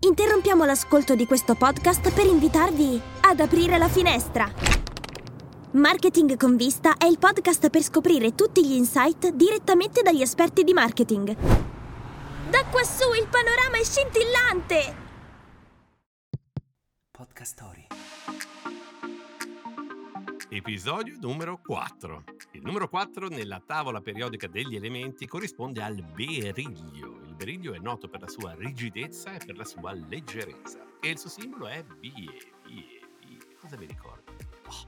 Interrompiamo 0.00 0.64
l'ascolto 0.64 1.16
di 1.16 1.26
questo 1.26 1.56
podcast 1.56 2.12
per 2.12 2.24
invitarvi 2.24 3.00
ad 3.22 3.40
aprire 3.40 3.78
la 3.78 3.88
finestra. 3.88 4.48
Marketing 5.72 6.36
con 6.36 6.54
vista 6.54 6.96
è 6.96 7.06
il 7.06 7.18
podcast 7.18 7.68
per 7.68 7.82
scoprire 7.82 8.36
tutti 8.36 8.64
gli 8.64 8.74
insight 8.74 9.30
direttamente 9.30 10.02
dagli 10.02 10.22
esperti 10.22 10.62
di 10.62 10.72
marketing. 10.72 11.34
Da 12.48 12.64
quassù 12.70 13.12
il 13.12 13.26
panorama 13.28 13.76
è 13.76 13.82
scintillante! 13.82 14.96
Podcast 17.10 17.52
Story. 17.52 17.86
Episodio 20.50 21.14
numero 21.20 21.60
4. 21.60 22.24
Il 22.52 22.62
numero 22.62 22.88
4 22.88 23.28
nella 23.28 23.60
tavola 23.64 24.00
periodica 24.00 24.46
degli 24.46 24.76
elementi 24.76 25.26
corrisponde 25.26 25.82
al 25.82 26.02
beriglio. 26.02 27.20
Il 27.22 27.34
beriglio 27.36 27.74
è 27.74 27.78
noto 27.78 28.08
per 28.08 28.22
la 28.22 28.28
sua 28.28 28.54
rigidezza 28.54 29.34
e 29.34 29.44
per 29.44 29.58
la 29.58 29.64
sua 29.64 29.92
leggerezza. 29.92 30.80
E 31.02 31.10
il 31.10 31.18
suo 31.18 31.28
simbolo 31.28 31.66
è 31.66 31.84
BE. 31.84 32.08
BE. 32.64 33.56
Cosa 33.60 33.76
vi 33.76 33.84
ricorda? 33.84 34.32
Oh. 34.68 34.86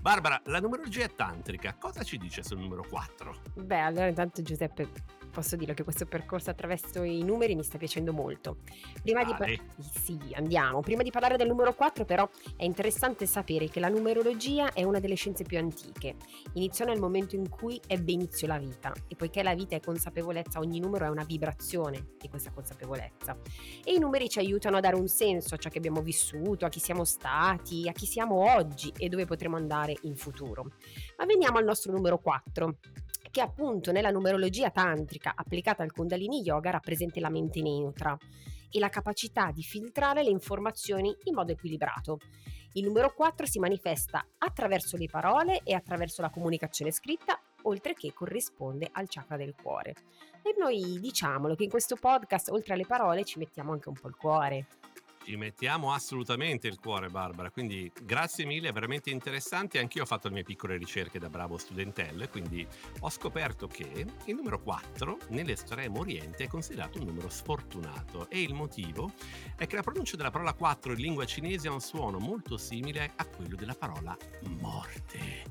Barbara, 0.00 0.40
la 0.46 0.60
numerologia 0.60 1.06
tantrica 1.08 1.76
cosa 1.78 2.02
ci 2.02 2.16
dice 2.16 2.42
sul 2.42 2.58
numero 2.58 2.86
4? 2.88 3.42
Beh, 3.56 3.80
allora 3.80 4.06
intanto 4.06 4.40
Giuseppe 4.40 4.88
posso 5.34 5.56
dire 5.56 5.74
che 5.74 5.82
questo 5.82 6.06
percorso 6.06 6.48
attraverso 6.48 7.02
i 7.02 7.22
numeri 7.22 7.56
mi 7.56 7.64
sta 7.64 7.76
piacendo 7.76 8.12
molto. 8.12 8.58
Prima 9.02 9.24
di, 9.24 9.34
par- 9.36 9.60
sì, 9.80 10.16
andiamo. 10.34 10.80
Prima 10.80 11.02
di 11.02 11.10
parlare 11.10 11.36
del 11.36 11.48
numero 11.48 11.74
4 11.74 12.04
però 12.04 12.28
è 12.56 12.64
interessante 12.64 13.26
sapere 13.26 13.68
che 13.68 13.80
la 13.80 13.88
numerologia 13.88 14.72
è 14.72 14.84
una 14.84 15.00
delle 15.00 15.16
scienze 15.16 15.42
più 15.42 15.58
antiche. 15.58 16.14
Iniziò 16.52 16.84
nel 16.84 17.00
momento 17.00 17.34
in 17.34 17.48
cui 17.48 17.80
ebbe 17.88 18.12
inizio 18.12 18.46
la 18.46 18.58
vita 18.58 18.92
e 19.08 19.16
poiché 19.16 19.42
la 19.42 19.54
vita 19.54 19.74
è 19.74 19.80
consapevolezza, 19.80 20.60
ogni 20.60 20.78
numero 20.78 21.04
è 21.04 21.08
una 21.08 21.24
vibrazione 21.24 22.14
di 22.18 22.28
questa 22.28 22.52
consapevolezza. 22.52 23.36
E 23.84 23.92
i 23.92 23.98
numeri 23.98 24.28
ci 24.28 24.38
aiutano 24.38 24.76
a 24.76 24.80
dare 24.80 24.94
un 24.94 25.08
senso 25.08 25.56
a 25.56 25.58
ciò 25.58 25.68
che 25.68 25.78
abbiamo 25.78 26.00
vissuto, 26.00 26.64
a 26.64 26.68
chi 26.68 26.78
siamo 26.78 27.04
stati, 27.04 27.88
a 27.88 27.92
chi 27.92 28.06
siamo 28.06 28.54
oggi 28.54 28.92
e 28.96 29.08
dove 29.08 29.24
potremo 29.24 29.56
andare 29.56 29.96
in 30.02 30.14
futuro. 30.14 30.66
Ma 31.18 31.24
veniamo 31.26 31.58
al 31.58 31.64
nostro 31.64 31.90
numero 31.90 32.18
4 32.18 32.76
che 33.34 33.40
appunto 33.40 33.90
nella 33.90 34.12
numerologia 34.12 34.70
tantrica 34.70 35.32
applicata 35.34 35.82
al 35.82 35.90
Kundalini 35.90 36.42
Yoga 36.42 36.70
rappresenta 36.70 37.18
la 37.18 37.30
mente 37.30 37.62
neutra 37.62 38.16
e 38.70 38.78
la 38.78 38.88
capacità 38.88 39.50
di 39.50 39.64
filtrare 39.64 40.22
le 40.22 40.30
informazioni 40.30 41.12
in 41.24 41.34
modo 41.34 41.50
equilibrato. 41.50 42.18
Il 42.74 42.84
numero 42.84 43.12
4 43.12 43.44
si 43.44 43.58
manifesta 43.58 44.24
attraverso 44.38 44.96
le 44.96 45.06
parole 45.06 45.62
e 45.64 45.74
attraverso 45.74 46.22
la 46.22 46.30
comunicazione 46.30 46.92
scritta, 46.92 47.36
oltre 47.62 47.94
che 47.94 48.12
corrisponde 48.12 48.88
al 48.92 49.08
chakra 49.08 49.36
del 49.36 49.56
cuore. 49.60 49.96
E 50.44 50.54
noi 50.56 51.00
diciamolo 51.00 51.56
che 51.56 51.64
in 51.64 51.70
questo 51.70 51.96
podcast, 51.96 52.50
oltre 52.50 52.74
alle 52.74 52.86
parole, 52.86 53.24
ci 53.24 53.40
mettiamo 53.40 53.72
anche 53.72 53.88
un 53.88 53.96
po' 54.00 54.06
il 54.06 54.14
cuore. 54.14 54.66
Ci 55.24 55.36
mettiamo 55.36 55.90
assolutamente 55.90 56.68
il 56.68 56.78
cuore, 56.78 57.08
Barbara. 57.08 57.50
Quindi 57.50 57.90
grazie 58.02 58.44
mille, 58.44 58.68
è 58.68 58.72
veramente 58.72 59.08
interessante. 59.08 59.78
Anch'io 59.78 60.02
ho 60.02 60.06
fatto 60.06 60.28
le 60.28 60.34
mie 60.34 60.42
piccole 60.42 60.76
ricerche 60.76 61.18
da 61.18 61.30
bravo 61.30 61.56
studentelle, 61.56 62.28
quindi 62.28 62.66
ho 63.00 63.08
scoperto 63.08 63.66
che 63.66 64.04
il 64.26 64.34
numero 64.34 64.60
4 64.60 65.18
nell'estremo 65.28 66.00
oriente 66.00 66.44
è 66.44 66.46
considerato 66.46 66.98
un 66.98 67.06
numero 67.06 67.30
sfortunato. 67.30 68.28
E 68.28 68.42
il 68.42 68.52
motivo 68.52 69.12
è 69.56 69.66
che 69.66 69.76
la 69.76 69.82
pronuncia 69.82 70.16
della 70.16 70.30
parola 70.30 70.52
4 70.52 70.92
in 70.92 70.98
lingua 70.98 71.24
cinese 71.24 71.68
ha 71.68 71.72
un 71.72 71.80
suono 71.80 72.18
molto 72.18 72.58
simile 72.58 73.12
a 73.16 73.24
quello 73.24 73.56
della 73.56 73.74
parola 73.74 74.14
morte. 74.60 75.44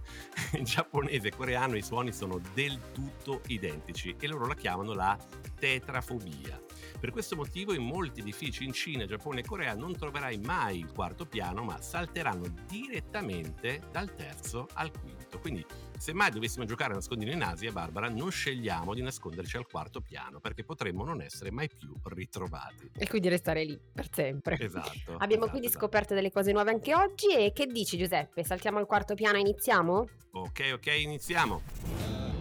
In 0.54 0.66
giapponese 0.66 1.30
e 1.30 1.36
coreano 1.36 1.76
i 1.76 1.82
suoni 1.82 2.12
sono 2.14 2.40
del 2.54 2.80
tutto 2.92 3.42
identici 3.48 4.16
e 4.20 4.28
loro 4.28 4.46
la 4.46 4.54
chiamano 4.54 4.94
la 4.94 5.18
tetrafobia. 5.58 6.62
Per 7.00 7.12
questo 7.12 7.36
motivo 7.36 7.74
in 7.74 7.84
molti 7.84 8.22
edifici 8.22 8.64
in 8.64 8.74
Cina, 8.74 9.06
Giappone 9.06 9.42
e 9.42 9.44
Corea 9.44 9.74
non 9.76 9.96
troverai 9.96 10.38
mai 10.40 10.80
il 10.80 10.92
quarto 10.92 11.26
piano, 11.26 11.64
ma 11.64 11.82
salteranno 11.82 12.46
direttamente 12.68 13.82
dal 13.92 14.14
terzo 14.16 14.68
al 14.74 14.92
quinto. 14.92 15.40
Quindi 15.40 15.66
se 15.98 16.14
mai 16.14 16.32
dovessimo 16.32 16.66
giocare 16.66 16.92
a 16.92 16.96
nascondino 16.96 17.32
in 17.32 17.42
Asia, 17.42 17.72
Barbara, 17.72 18.10
non 18.10 18.30
scegliamo 18.30 18.94
di 18.94 19.02
nasconderci 19.02 19.58
al 19.58 19.68
quarto 19.68 20.02
piano 20.02 20.40
perché 20.40 20.64
potremmo 20.64 21.04
non 21.04 21.22
essere 21.22 21.52
mai 21.52 21.70
più 21.70 21.96
ritrovati. 22.04 22.92
E 22.98 23.08
quindi 23.08 23.30
restare 23.30 23.64
lì 23.64 23.80
per 23.94 24.10
sempre. 24.12 24.58
Esatto. 24.60 25.14
Abbiamo 25.14 25.28
esatto, 25.28 25.50
quindi 25.50 25.68
esatto. 25.68 25.86
scoperto 25.86 26.14
delle 26.14 26.32
cose 26.32 26.52
nuove 26.52 26.72
anche 26.72 26.94
oggi 26.94 27.34
e 27.36 27.52
che 27.54 27.68
dici 27.68 27.98
Giuseppe? 27.98 28.44
Saltiamo 28.44 28.80
al 28.80 28.86
quarto 28.86 29.14
piano 29.14 29.38
e 29.38 29.42
iniziamo? 29.42 30.08
Ok, 30.32 30.72
ok, 30.74 30.88
iniziamo. 31.00 32.33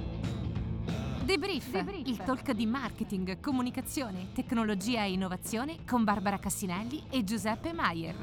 Debrief, 1.25 1.85
il 2.05 2.17
talk 2.17 2.51
di 2.51 2.67
marketing, 2.67 3.39
comunicazione, 3.39 4.33
tecnologia 4.35 5.05
e 5.05 5.13
innovazione 5.13 5.85
con 5.87 6.03
Barbara 6.03 6.39
Cassinelli 6.39 7.05
e 7.11 7.23
Giuseppe 7.23 7.73
Maier. 7.73 8.17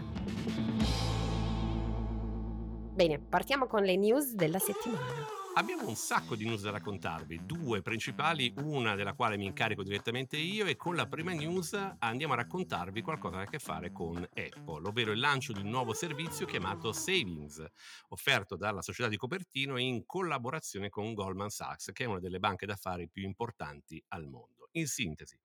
Bene, 2.93 3.19
partiamo 3.19 3.67
con 3.67 3.83
le 3.83 3.95
news 3.95 4.33
della 4.33 4.59
settimana. 4.59 5.38
Abbiamo 5.55 5.87
un 5.87 5.95
sacco 5.95 6.35
di 6.35 6.45
news 6.45 6.61
da 6.61 6.69
raccontarvi, 6.71 7.45
due 7.45 7.81
principali, 7.81 8.53
una 8.57 8.95
della 8.95 9.13
quale 9.13 9.35
mi 9.35 9.45
incarico 9.45 9.83
direttamente 9.83 10.37
io 10.37 10.65
e 10.65 10.75
con 10.75 10.95
la 10.95 11.07
prima 11.07 11.33
news 11.33 11.73
andiamo 11.99 12.33
a 12.33 12.37
raccontarvi 12.37 13.01
qualcosa 13.01 13.37
che 13.37 13.41
ha 13.41 13.45
a 13.45 13.49
che 13.49 13.59
fare 13.59 13.91
con 13.91 14.17
Apple, 14.21 14.87
ovvero 14.87 15.11
il 15.11 15.19
lancio 15.19 15.51
di 15.51 15.59
un 15.59 15.69
nuovo 15.69 15.93
servizio 15.93 16.45
chiamato 16.45 16.93
Savings, 16.93 17.65
offerto 18.09 18.55
dalla 18.55 18.81
società 18.81 19.09
di 19.09 19.17
Copertino 19.17 19.77
in 19.77 20.05
collaborazione 20.05 20.89
con 20.89 21.13
Goldman 21.13 21.49
Sachs, 21.49 21.91
che 21.91 22.03
è 22.05 22.07
una 22.07 22.19
delle 22.19 22.39
banche 22.39 22.65
d'affari 22.65 23.09
più 23.09 23.23
importanti 23.23 24.01
al 24.09 24.27
mondo. 24.27 24.69
In 24.73 24.87
sintesi, 24.87 25.37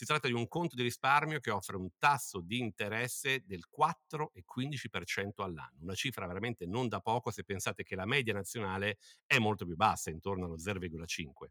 si 0.00 0.06
tratta 0.06 0.28
di 0.28 0.32
un 0.32 0.48
conto 0.48 0.76
di 0.76 0.82
risparmio 0.82 1.40
che 1.40 1.50
offre 1.50 1.76
un 1.76 1.90
tasso 1.98 2.40
di 2.40 2.58
interesse 2.58 3.42
del 3.44 3.66
4 3.68 4.30
e 4.32 4.44
15% 4.46 5.42
all'anno, 5.42 5.82
una 5.82 5.94
cifra 5.94 6.26
veramente 6.26 6.64
non 6.64 6.88
da 6.88 7.00
poco 7.00 7.30
se 7.30 7.44
pensate 7.44 7.82
che 7.82 7.96
la 7.96 8.06
media 8.06 8.32
nazionale 8.32 8.96
è 9.26 9.38
molto 9.38 9.66
più 9.66 9.76
bassa, 9.76 10.08
intorno 10.08 10.46
allo 10.46 10.56
0,5. 10.56 11.50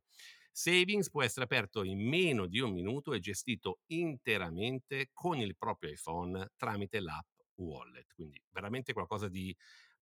Savings 0.51 1.11
può 1.11 1.21
essere 1.21 1.45
aperto 1.45 1.83
in 1.83 1.99
meno 1.99 2.47
di 2.47 2.59
un 2.59 2.71
minuto 2.71 3.13
e 3.13 3.19
gestito 3.19 3.81
interamente 3.85 5.11
con 5.13 5.38
il 5.38 5.55
proprio 5.55 5.91
iPhone 5.91 6.49
tramite 6.57 7.01
l'app 7.01 7.27
Wallet, 7.57 8.11
quindi 8.15 8.41
veramente 8.49 8.93
qualcosa 8.93 9.27
di 9.27 9.55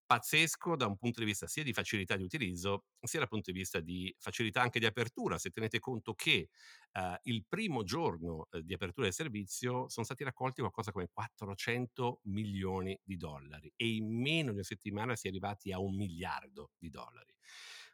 pazzesco 0.08 0.76
da 0.76 0.88
un 0.88 0.98
punto 0.98 1.20
di 1.20 1.26
vista 1.26 1.46
sia 1.48 1.64
di 1.64 1.74
facilità 1.74 2.16
di 2.16 2.24
utilizzo, 2.24 2.86
sia 3.02 3.20
dal 3.20 3.28
punto 3.28 3.52
di 3.52 3.58
vista 3.58 3.82
di 3.82 4.16
facilità 4.18 4.62
anche 4.62 4.80
di 4.80 4.86
apertura, 4.86 5.38
se 5.38 5.50
tenete 5.52 5.80
conto 5.80 6.14
che 6.14 6.50
eh, 6.94 7.20
il 7.24 7.46
primo 7.48 7.84
giorno 7.84 8.48
eh, 8.52 8.64
di 8.64 8.74
apertura 8.74 9.06
del 9.06 9.14
servizio 9.14 9.90
sono 9.90 10.06
stati 10.06 10.24
raccolti 10.24 10.62
qualcosa 10.62 10.92
come 10.92 11.10
400 11.12 12.22
milioni 12.24 13.00
di 13.04 13.18
dollari 13.18 13.72
e 13.76 13.88
in 13.96 14.20
meno 14.20 14.50
di 14.50 14.56
una 14.56 14.64
settimana 14.64 15.16
si 15.16 15.28
è 15.28 15.30
arrivati 15.30 15.72
a 15.72 15.80
un 15.80 15.96
miliardo 15.96 16.72
di 16.78 16.90
dollari. 16.90 17.36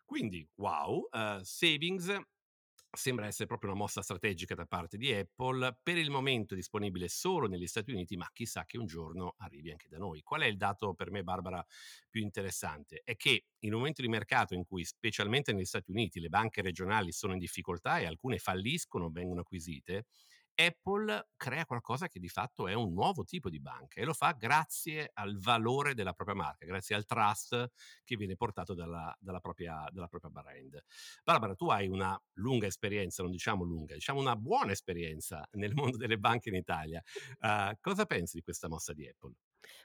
Quindi, 0.05 0.47
wow, 0.55 1.07
eh, 1.11 1.39
savings 1.41 2.15
Sembra 2.95 3.25
essere 3.25 3.47
proprio 3.47 3.71
una 3.71 3.79
mossa 3.79 4.03
strategica 4.03 4.53
da 4.53 4.65
parte 4.67 4.97
di 4.97 5.11
Apple, 5.11 5.79
per 5.81 5.97
il 5.97 6.11
momento 6.11 6.53
disponibile 6.53 7.07
solo 7.07 7.47
negli 7.47 7.65
Stati 7.65 7.89
Uniti, 7.91 8.15
ma 8.15 8.29
chissà 8.31 8.65
che 8.65 8.77
un 8.77 8.85
giorno 8.85 9.33
arrivi 9.37 9.71
anche 9.71 9.87
da 9.89 9.97
noi. 9.97 10.21
Qual 10.21 10.41
è 10.41 10.45
il 10.45 10.57
dato 10.57 10.93
per 10.93 11.09
me, 11.09 11.23
Barbara, 11.23 11.65
più 12.07 12.21
interessante? 12.21 13.01
È 13.03 13.15
che 13.15 13.45
in 13.59 13.73
un 13.73 13.79
momento 13.79 14.03
di 14.03 14.07
mercato 14.09 14.53
in 14.53 14.63
cui, 14.63 14.85
specialmente 14.85 15.53
negli 15.53 15.65
Stati 15.65 15.89
Uniti, 15.89 16.19
le 16.19 16.29
banche 16.29 16.61
regionali 16.61 17.11
sono 17.11 17.33
in 17.33 17.39
difficoltà 17.39 17.97
e 17.97 18.05
alcune 18.05 18.37
falliscono, 18.37 19.09
vengono 19.09 19.41
acquisite, 19.41 20.05
Apple 20.55 21.29
crea 21.35 21.65
qualcosa 21.65 22.07
che 22.07 22.19
di 22.19 22.29
fatto 22.29 22.67
è 22.67 22.73
un 22.73 22.93
nuovo 22.93 23.23
tipo 23.23 23.49
di 23.49 23.59
banca 23.59 23.99
e 23.99 24.05
lo 24.05 24.13
fa 24.13 24.31
grazie 24.31 25.09
al 25.13 25.37
valore 25.39 25.93
della 25.93 26.13
propria 26.13 26.35
marca, 26.35 26.65
grazie 26.65 26.95
al 26.95 27.05
trust 27.05 27.71
che 28.03 28.15
viene 28.15 28.35
portato 28.35 28.73
dalla, 28.73 29.15
dalla, 29.19 29.39
propria, 29.39 29.87
dalla 29.91 30.07
propria 30.07 30.31
brand. 30.31 30.83
Barbara, 31.23 31.55
tu 31.55 31.69
hai 31.69 31.87
una 31.87 32.19
lunga 32.33 32.67
esperienza, 32.67 33.23
non 33.23 33.31
diciamo 33.31 33.63
lunga, 33.63 33.93
diciamo 33.93 34.19
una 34.19 34.35
buona 34.35 34.71
esperienza 34.71 35.47
nel 35.53 35.73
mondo 35.73 35.97
delle 35.97 36.17
banche 36.17 36.49
in 36.49 36.55
Italia. 36.55 37.01
Uh, 37.39 37.75
cosa 37.79 38.05
pensi 38.05 38.37
di 38.37 38.43
questa 38.43 38.67
mossa 38.67 38.93
di 38.93 39.07
Apple? 39.07 39.33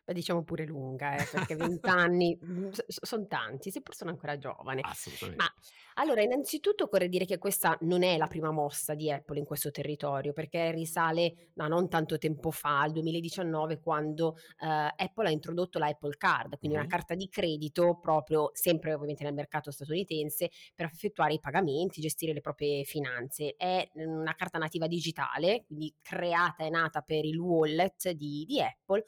Beh, 0.05 0.13
diciamo 0.13 0.43
pure 0.43 0.65
lunga, 0.67 1.21
eh, 1.23 1.27
perché 1.29 1.55
20 1.57 1.89
anni 1.89 2.39
mm, 2.43 2.71
sono 2.87 3.27
tanti, 3.27 3.71
seppur 3.71 3.95
sono 3.95 4.11
ancora 4.11 4.39
giovane. 4.39 4.85
Assolutamente. 4.85 5.37
Ma 5.37 5.47
allora, 5.95 6.23
innanzitutto 6.23 6.85
occorre 6.85 7.09
dire 7.09 7.25
che 7.25 7.39
questa 7.39 7.77
non 7.83 8.03
è 8.03 8.17
la 8.17 8.27
prima 8.29 8.51
mossa 8.51 8.95
di 8.95 9.11
Apple 9.11 9.39
in 9.39 9.45
questo 9.45 9.71
territorio, 9.71 10.33
perché 10.33 10.71
risale 10.71 11.51
a 11.57 11.67
non 11.67 11.89
tanto 11.89 12.19
tempo 12.19 12.51
fa, 12.51 12.81
al 12.81 12.93
2019, 12.93 13.81
quando 13.81 14.37
eh, 14.61 14.67
Apple 14.67 15.27
ha 15.27 15.31
introdotto 15.31 15.79
la 15.79 15.87
Apple 15.87 16.17
Card, 16.17 16.59
quindi 16.59 16.77
Mhm. 16.77 16.85
una 16.85 16.87
carta 16.87 17.15
di 17.15 17.29
credito 17.29 17.99
proprio 18.01 18.51
sempre 18.55 18.93
ovviamente 18.95 19.25
nel 19.25 19.35
mercato 19.35 19.71
statunitense 19.71 20.51
per 20.75 20.87
effettuare 20.87 21.35
i 21.35 21.41
pagamenti, 21.41 22.01
gestire 22.01 22.33
le 22.33 22.41
proprie 22.41 22.85
finanze. 22.85 23.55
È 23.57 23.89
mm, 23.99 24.21
una 24.21 24.35
carta 24.35 24.59
nativa 24.59 24.87
digitale, 24.87 25.65
quindi 25.67 25.95
creata 26.01 26.65
e 26.65 26.71
nata 26.71 27.01
per 27.01 27.25
il 27.25 27.39
wallet 27.39 28.11
di, 28.11 28.45
di 28.47 28.61
Apple 28.63 29.05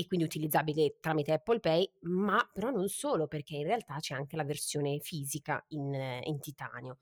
e 0.00 0.06
quindi 0.06 0.24
utilizzabile 0.24 0.96
tramite 0.98 1.32
Apple 1.32 1.60
Pay, 1.60 1.92
ma 2.02 2.48
però 2.52 2.70
non 2.70 2.88
solo, 2.88 3.26
perché 3.26 3.56
in 3.56 3.64
realtà 3.64 3.96
c'è 3.98 4.14
anche 4.14 4.36
la 4.36 4.44
versione 4.44 4.98
fisica 5.00 5.62
in, 5.68 6.20
in 6.24 6.40
titanio. 6.40 6.98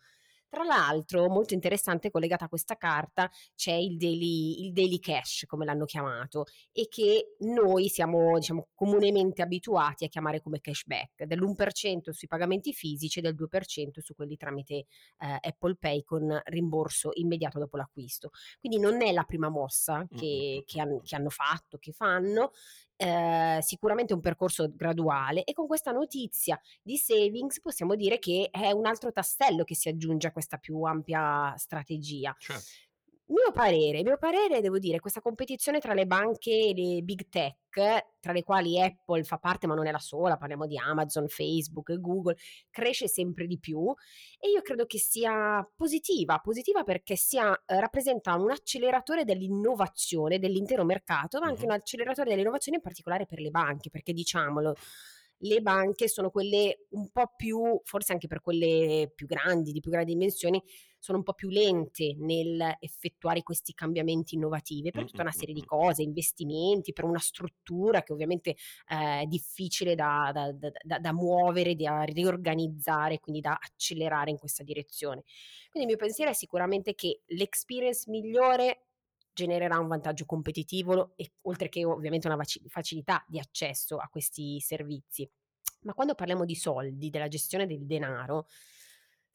Tra 0.48 0.64
l'altro, 0.64 1.28
molto 1.28 1.52
interessante, 1.52 2.10
collegata 2.10 2.46
a 2.46 2.48
questa 2.48 2.76
carta, 2.76 3.30
c'è 3.54 3.74
il 3.74 3.98
daily, 3.98 4.64
il 4.64 4.72
daily 4.72 4.98
cash, 4.98 5.44
come 5.46 5.66
l'hanno 5.66 5.84
chiamato, 5.84 6.46
e 6.72 6.88
che 6.88 7.34
noi 7.40 7.88
siamo 7.90 8.38
diciamo, 8.38 8.68
comunemente 8.74 9.42
abituati 9.42 10.06
a 10.06 10.08
chiamare 10.08 10.40
come 10.40 10.60
cashback, 10.60 11.24
dell'1% 11.24 12.10
sui 12.10 12.28
pagamenti 12.28 12.72
fisici 12.72 13.18
e 13.18 13.22
del 13.22 13.34
2% 13.34 14.00
su 14.00 14.14
quelli 14.14 14.38
tramite 14.38 14.74
eh, 14.74 14.86
Apple 15.18 15.76
Pay 15.76 16.02
con 16.02 16.40
rimborso 16.46 17.10
immediato 17.12 17.58
dopo 17.58 17.76
l'acquisto. 17.76 18.30
Quindi 18.58 18.78
non 18.78 19.02
è 19.02 19.12
la 19.12 19.24
prima 19.24 19.50
mossa 19.50 20.06
che, 20.16 20.62
che, 20.64 20.80
han, 20.80 21.02
che 21.02 21.14
hanno 21.14 21.30
fatto, 21.30 21.76
che 21.76 21.92
fanno, 21.92 22.52
eh, 22.98 23.58
sicuramente 23.62 24.12
un 24.12 24.20
percorso 24.20 24.68
graduale 24.74 25.44
e 25.44 25.52
con 25.52 25.66
questa 25.66 25.92
notizia 25.92 26.60
di 26.82 26.96
savings 26.96 27.60
possiamo 27.60 27.94
dire 27.94 28.18
che 28.18 28.48
è 28.50 28.72
un 28.72 28.86
altro 28.86 29.12
tassello 29.12 29.62
che 29.62 29.76
si 29.76 29.88
aggiunge 29.88 30.26
a 30.26 30.32
questa 30.32 30.58
più 30.58 30.82
ampia 30.82 31.54
strategia. 31.56 32.34
Certo. 32.36 32.87
Mio 33.30 33.52
parere, 33.52 34.02
mio 34.02 34.16
parere, 34.16 34.62
devo 34.62 34.78
dire, 34.78 35.00
questa 35.00 35.20
competizione 35.20 35.80
tra 35.80 35.92
le 35.92 36.06
banche 36.06 36.50
e 36.50 36.72
le 36.74 37.02
big 37.02 37.28
tech, 37.28 37.58
tra 38.20 38.32
le 38.32 38.42
quali 38.42 38.80
Apple 38.80 39.22
fa 39.22 39.36
parte, 39.36 39.66
ma 39.66 39.74
non 39.74 39.86
è 39.86 39.90
la 39.90 39.98
sola, 39.98 40.38
parliamo 40.38 40.66
di 40.66 40.78
Amazon, 40.78 41.28
Facebook, 41.28 41.92
Google, 42.00 42.36
cresce 42.70 43.06
sempre 43.06 43.46
di 43.46 43.58
più 43.58 43.94
e 44.38 44.48
io 44.48 44.62
credo 44.62 44.86
che 44.86 44.98
sia 44.98 45.62
positiva, 45.76 46.38
positiva 46.38 46.84
perché 46.84 47.16
sia, 47.16 47.52
eh, 47.66 47.78
rappresenta 47.78 48.34
un 48.34 48.50
acceleratore 48.50 49.24
dell'innovazione 49.24 50.38
dell'intero 50.38 50.84
mercato, 50.86 51.38
ma 51.38 51.48
anche 51.48 51.64
un 51.64 51.72
acceleratore 51.72 52.30
dell'innovazione 52.30 52.78
in 52.78 52.82
particolare 52.82 53.26
per 53.26 53.40
le 53.40 53.50
banche, 53.50 53.90
perché 53.90 54.14
diciamolo, 54.14 54.74
le 55.38 55.60
banche 55.60 56.08
sono 56.08 56.30
quelle 56.30 56.86
un 56.90 57.10
po' 57.10 57.32
più, 57.36 57.80
forse 57.84 58.12
anche 58.12 58.26
per 58.26 58.40
quelle 58.40 59.12
più 59.14 59.26
grandi, 59.26 59.72
di 59.72 59.80
più 59.80 59.90
grandi 59.90 60.12
dimensioni, 60.12 60.62
sono 60.98 61.18
un 61.18 61.24
po' 61.24 61.34
più 61.34 61.48
lente 61.48 62.16
nel 62.18 62.76
effettuare 62.80 63.42
questi 63.42 63.72
cambiamenti 63.72 64.34
innovativi 64.34 64.90
per 64.90 65.04
tutta 65.04 65.22
una 65.22 65.30
serie 65.30 65.54
di 65.54 65.64
cose, 65.64 66.02
investimenti, 66.02 66.92
per 66.92 67.04
una 67.04 67.20
struttura 67.20 68.02
che 68.02 68.12
ovviamente 68.12 68.56
eh, 68.88 69.20
è 69.20 69.26
difficile 69.26 69.94
da, 69.94 70.32
da, 70.34 70.52
da, 70.52 70.98
da, 70.98 71.12
muovere, 71.12 71.76
da 71.76 72.02
riorganizzare, 72.02 73.20
quindi 73.20 73.40
da 73.40 73.56
accelerare 73.60 74.30
in 74.30 74.38
questa 74.38 74.64
direzione. 74.64 75.22
Quindi 75.70 75.88
il 75.88 75.96
mio 75.96 76.04
pensiero 76.04 76.30
è 76.30 76.34
sicuramente 76.34 76.94
che 76.94 77.22
l'experience 77.26 78.10
migliore 78.10 78.87
genererà 79.38 79.78
un 79.78 79.86
vantaggio 79.86 80.24
competitivo 80.24 81.12
e 81.14 81.34
oltre 81.42 81.68
che 81.68 81.84
ovviamente 81.84 82.26
una 82.26 82.42
facilità 82.66 83.24
di 83.28 83.38
accesso 83.38 83.96
a 83.98 84.08
questi 84.08 84.58
servizi. 84.58 85.30
Ma 85.82 85.94
quando 85.94 86.16
parliamo 86.16 86.44
di 86.44 86.56
soldi, 86.56 87.08
della 87.08 87.28
gestione 87.28 87.66
del 87.68 87.86
denaro, 87.86 88.48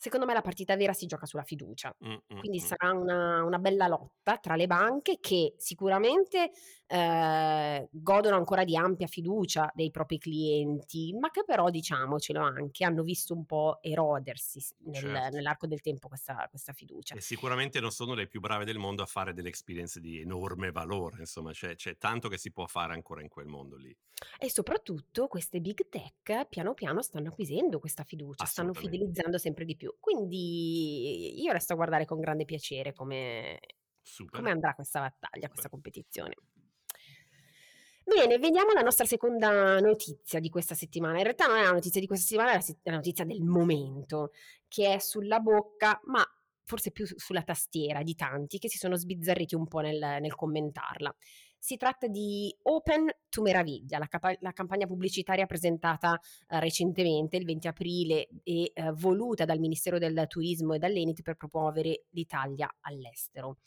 Secondo 0.03 0.25
me 0.25 0.33
la 0.33 0.41
partita 0.41 0.75
vera 0.75 0.91
si 0.91 1.05
gioca 1.05 1.25
sulla 1.25 1.43
fiducia, 1.43 1.95
mm, 2.05 2.11
mm, 2.11 2.39
quindi 2.39 2.59
mm. 2.59 2.65
sarà 2.65 2.91
una, 2.91 3.41
una, 3.45 3.57
bella 3.57 3.87
lotta 3.87 4.37
tra 4.37 4.57
le 4.57 4.67
banche 4.67 5.19
che 5.21 5.53
sicuramente 5.57 6.51
eh, 6.87 7.87
godono 7.89 8.35
ancora 8.35 8.65
di 8.65 8.75
ampia 8.75 9.07
fiducia 9.07 9.71
dei 9.73 9.91
propri 9.91 10.17
clienti, 10.17 11.15
ma 11.17 11.31
che 11.31 11.45
però, 11.45 11.69
diciamocelo 11.69 12.41
anche, 12.41 12.83
hanno 12.83 13.01
visto 13.01 13.33
un 13.33 13.45
po' 13.45 13.77
erodersi 13.81 14.61
nel, 14.79 15.03
certo. 15.03 15.35
nell'arco 15.37 15.67
del 15.67 15.79
tempo 15.79 16.09
questa, 16.09 16.47
questa, 16.49 16.73
fiducia. 16.73 17.15
E 17.15 17.21
sicuramente 17.21 17.79
non 17.79 17.91
sono 17.91 18.13
le 18.13 18.27
più 18.27 18.41
brave 18.41 18.65
del 18.65 18.79
mondo 18.79 19.03
a 19.03 19.05
fare 19.05 19.33
delle 19.33 19.51
esperienze 19.51 20.01
di 20.01 20.19
enorme 20.19 20.71
valore, 20.71 21.19
insomma 21.19 21.53
c'è, 21.53 21.75
c'è 21.75 21.95
tanto 21.95 22.27
che 22.27 22.37
si 22.37 22.51
può 22.51 22.67
fare 22.67 22.91
ancora 22.91 23.21
in 23.21 23.29
quel 23.29 23.45
mondo 23.45 23.77
lì. 23.77 23.95
E 24.37 24.49
soprattutto 24.49 25.27
queste 25.27 25.59
big 25.59 25.89
tech 25.89 26.47
piano 26.47 26.73
piano 26.73 27.01
stanno 27.01 27.29
acquisendo 27.29 27.79
questa 27.79 28.03
fiducia, 28.03 28.45
stanno 28.45 28.73
fidelizzando 28.73 29.37
sempre 29.37 29.65
di 29.65 29.75
più. 29.75 29.92
Quindi 29.99 31.41
io 31.41 31.51
resto 31.51 31.73
a 31.73 31.75
guardare 31.75 32.05
con 32.05 32.19
grande 32.19 32.45
piacere 32.45 32.93
come, 32.93 33.59
come 34.31 34.51
andrà 34.51 34.73
questa 34.73 34.99
battaglia, 34.99 35.49
questa 35.49 35.69
competizione. 35.69 36.35
Bene, 38.05 38.37
vediamo 38.37 38.73
la 38.73 38.81
nostra 38.81 39.05
seconda 39.05 39.79
notizia 39.79 40.39
di 40.39 40.49
questa 40.49 40.75
settimana. 40.75 41.17
In 41.17 41.23
realtà 41.23 41.47
non 41.47 41.57
è 41.57 41.63
la 41.63 41.71
notizia 41.71 42.01
di 42.01 42.07
questa 42.07 42.25
settimana, 42.25 42.57
è 42.57 42.75
la 42.83 42.95
notizia 42.95 43.23
del 43.23 43.41
momento, 43.41 44.31
che 44.67 44.95
è 44.95 44.99
sulla 44.99 45.39
bocca, 45.39 46.01
ma 46.05 46.23
forse 46.65 46.91
più 46.91 47.05
sulla 47.05 47.43
tastiera 47.43 48.03
di 48.03 48.15
tanti 48.15 48.57
che 48.57 48.69
si 48.69 48.77
sono 48.77 48.95
sbizzarriti 48.95 49.55
un 49.55 49.67
po' 49.67 49.79
nel, 49.79 49.99
nel 49.99 50.35
commentarla. 50.35 51.15
Si 51.63 51.77
tratta 51.77 52.07
di 52.07 52.53
Open 52.63 53.09
to 53.29 53.41
Meraviglia, 53.41 53.97
la, 53.97 54.07
capa- 54.07 54.35
la 54.41 54.51
campagna 54.51 54.85
pubblicitaria 54.85 55.45
presentata 55.45 56.19
eh, 56.49 56.59
recentemente, 56.59 57.37
il 57.37 57.45
20 57.45 57.67
aprile, 57.69 58.27
e 58.43 58.71
eh, 58.73 58.91
voluta 58.91 59.45
dal 59.45 59.59
Ministero 59.59 59.97
del 59.97 60.25
Turismo 60.27 60.73
e 60.73 60.77
dall'Enit 60.77 61.21
per 61.21 61.37
promuovere 61.37 62.07
l'Italia 62.09 62.69
all'estero. 62.81 63.59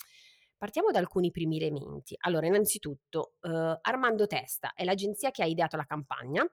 Partiamo 0.58 0.90
da 0.90 0.98
alcuni 0.98 1.30
primi 1.30 1.56
elementi. 1.56 2.14
Allora, 2.18 2.46
innanzitutto, 2.46 3.36
eh, 3.40 3.78
Armando 3.80 4.26
Testa 4.26 4.74
è 4.74 4.84
l'agenzia 4.84 5.30
che 5.30 5.42
ha 5.42 5.46
ideato 5.46 5.78
la 5.78 5.86
campagna, 5.86 6.46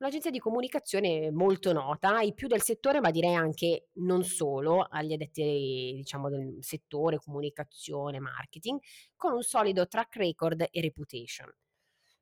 Un'agenzia 0.00 0.30
di 0.30 0.38
comunicazione 0.38 1.32
molto 1.32 1.72
nota 1.72 2.18
ai 2.18 2.32
più 2.32 2.46
del 2.46 2.62
settore, 2.62 3.00
ma 3.00 3.10
direi 3.10 3.34
anche 3.34 3.88
non 3.94 4.22
solo 4.22 4.82
agli 4.82 5.12
addetti 5.12 5.94
diciamo, 5.96 6.28
del 6.28 6.58
settore 6.60 7.18
comunicazione, 7.18 8.20
marketing, 8.20 8.78
con 9.16 9.32
un 9.32 9.42
solido 9.42 9.88
track 9.88 10.14
record 10.14 10.68
e 10.70 10.80
reputation. 10.80 11.52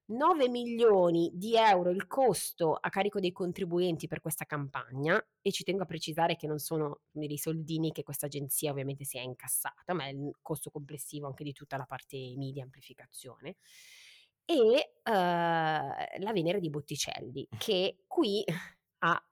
9 0.09 0.49
milioni 0.49 1.33
di 1.35 1.57
euro 1.57 1.91
il 1.91 2.07
costo 2.07 2.79
a 2.81 2.89
carico 2.89 3.21
dei 3.21 3.33
contribuenti 3.33 4.07
per 4.07 4.21
questa 4.21 4.47
campagna 4.47 5.23
e 5.43 5.51
ci 5.51 5.63
tengo 5.63 5.83
a 5.83 5.87
precisare 5.87 6.37
che 6.37 6.47
non 6.47 6.59
sono 6.61 7.01
dei 7.11 7.37
soldini 7.37 7.93
che 7.93 8.05
questa 8.05 8.25
agenzia 8.25 8.71
ovviamente 8.71 9.05
si 9.05 9.19
è 9.19 9.21
incassata, 9.21 9.93
ma 9.93 10.05
è 10.05 10.11
il 10.11 10.31
costo 10.41 10.71
complessivo 10.71 11.27
anche 11.27 11.45
di 11.45 11.53
tutta 11.53 11.77
la 11.77 11.85
parte 11.85 12.17
media 12.37 12.63
amplificazione 12.63 13.57
e 14.47 14.93
uh, 15.05 15.11
la 15.11 16.33
Venere 16.33 16.61
di 16.61 16.71
Botticelli, 16.71 17.47
che 17.59 17.99
qui 18.07 18.45
ha 19.01 19.23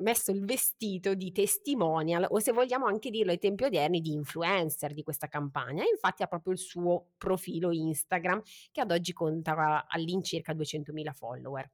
messo 0.00 0.30
il 0.30 0.44
vestito 0.44 1.14
di 1.14 1.32
testimonial 1.32 2.26
o 2.30 2.38
se 2.38 2.52
vogliamo 2.52 2.86
anche 2.86 3.10
dirlo 3.10 3.32
ai 3.32 3.38
tempi 3.38 3.64
odierni 3.64 4.00
di 4.00 4.12
influencer 4.12 4.94
di 4.94 5.02
questa 5.02 5.26
campagna 5.26 5.82
e 5.82 5.88
infatti 5.90 6.22
ha 6.22 6.28
proprio 6.28 6.52
il 6.52 6.60
suo 6.60 7.08
profilo 7.18 7.72
Instagram 7.72 8.40
che 8.70 8.80
ad 8.80 8.92
oggi 8.92 9.12
conta 9.12 9.86
all'incirca 9.88 10.54
200.000 10.54 11.12
follower. 11.12 11.70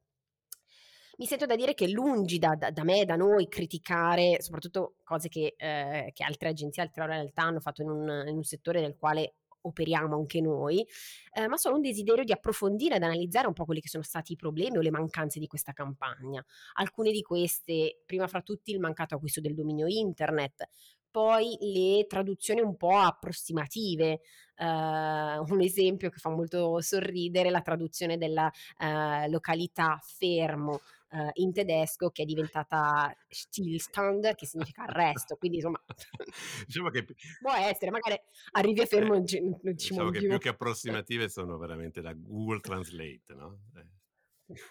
Mi 1.17 1.27
sento 1.27 1.45
da 1.45 1.55
dire 1.55 1.75
che 1.75 1.87
lungi 1.87 2.39
da, 2.39 2.55
da, 2.55 2.71
da 2.71 2.83
me, 2.83 3.05
da 3.05 3.15
noi, 3.15 3.47
criticare 3.47 4.41
soprattutto 4.41 4.95
cose 5.03 5.29
che, 5.29 5.55
eh, 5.55 6.11
che 6.13 6.23
altre 6.25 6.49
agenzie, 6.49 6.81
altre 6.81 7.05
realtà 7.05 7.43
hanno 7.43 7.61
fatto 7.61 7.81
in 7.81 7.89
un, 7.89 8.25
in 8.27 8.35
un 8.35 8.43
settore 8.43 8.81
nel 8.81 8.97
quale 8.97 9.35
operiamo 9.67 10.15
anche 10.15 10.41
noi, 10.41 10.85
eh, 11.33 11.47
ma 11.47 11.57
solo 11.57 11.75
un 11.75 11.81
desiderio 11.81 12.23
di 12.23 12.31
approfondire 12.31 12.95
ed 12.95 13.03
analizzare 13.03 13.47
un 13.47 13.53
po' 13.53 13.65
quelli 13.65 13.81
che 13.81 13.89
sono 13.89 14.03
stati 14.03 14.33
i 14.33 14.35
problemi 14.35 14.77
o 14.77 14.81
le 14.81 14.91
mancanze 14.91 15.39
di 15.39 15.47
questa 15.47 15.73
campagna. 15.73 16.43
Alcune 16.73 17.11
di 17.11 17.21
queste, 17.21 18.01
prima 18.05 18.27
fra 18.27 18.41
tutti 18.41 18.71
il 18.71 18.79
mancato 18.79 19.15
acquisto 19.15 19.41
del 19.41 19.53
dominio 19.53 19.87
internet, 19.87 20.67
poi 21.11 21.55
le 21.61 22.05
traduzioni 22.07 22.61
un 22.61 22.75
po' 22.75 22.97
approssimative. 22.97 24.19
Uh, 24.57 25.43
un 25.51 25.61
esempio 25.61 26.09
che 26.09 26.19
fa 26.19 26.29
molto 26.29 26.79
sorridere, 26.79 27.49
la 27.49 27.61
traduzione 27.61 28.17
della 28.17 28.49
uh, 28.79 29.29
località 29.29 29.99
fermo 30.01 30.79
uh, 31.15 31.29
in 31.33 31.53
tedesco 31.53 32.09
che 32.09 32.23
è 32.23 32.25
diventata 32.25 33.15
Stillstand, 33.27 34.35
che 34.35 34.45
significa 34.45 34.83
arresto. 34.83 35.35
Quindi 35.35 35.57
insomma, 35.57 35.81
diciamo 36.65 36.89
che... 36.89 37.05
può 37.41 37.53
essere, 37.53 37.91
magari 37.91 38.19
arrivi 38.51 38.81
a 38.81 38.85
fermo. 38.85 39.13
Eh, 39.13 39.17
non 39.17 39.27
ci, 39.27 39.39
non 39.41 39.77
ci 39.77 39.89
diciamo 39.89 40.09
che 40.09 40.19
più 40.19 40.37
che 40.37 40.49
approssimative 40.49 41.29
sono 41.29 41.57
veramente 41.57 42.01
la 42.01 42.13
Google 42.13 42.59
Translate, 42.59 43.33
no? 43.33 43.59
Eh. 43.75 44.03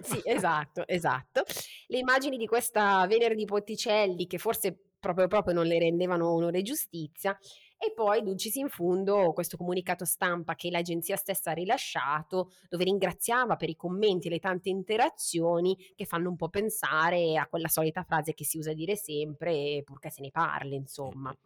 Sì, 0.00 0.20
esatto, 0.24 0.86
esatto. 0.86 1.42
Le 1.88 1.98
immagini 1.98 2.36
di 2.36 2.46
questa 2.46 3.06
Venere 3.06 3.34
di 3.34 3.44
Potticelli, 3.44 4.26
che 4.26 4.38
forse 4.38 4.78
proprio, 5.00 5.26
proprio 5.26 5.54
non 5.54 5.66
le 5.66 5.78
rendevano 5.78 6.28
onore 6.28 6.58
e 6.58 6.62
giustizia, 6.62 7.36
e 7.86 7.92
poi 7.92 8.22
dulcis 8.22 8.54
in 8.56 8.68
fundo 8.68 9.32
questo 9.32 9.56
comunicato 9.56 10.04
stampa 10.04 10.54
che 10.54 10.70
l'agenzia 10.70 11.16
stessa 11.16 11.50
ha 11.50 11.54
rilasciato, 11.54 12.52
dove 12.68 12.84
ringraziava 12.84 13.56
per 13.56 13.68
i 13.68 13.76
commenti 13.76 14.28
e 14.28 14.30
le 14.30 14.38
tante 14.38 14.70
interazioni 14.70 15.76
che 15.94 16.04
fanno 16.04 16.30
un 16.30 16.36
po' 16.36 16.48
pensare 16.48 17.36
a 17.36 17.46
quella 17.46 17.68
solita 17.68 18.02
frase 18.02 18.34
che 18.34 18.44
si 18.44 18.58
usa 18.58 18.72
dire 18.72 18.96
sempre, 18.96 19.82
purché 19.84 20.10
se 20.10 20.22
ne 20.22 20.30
parli, 20.30 20.76
insomma. 20.76 21.36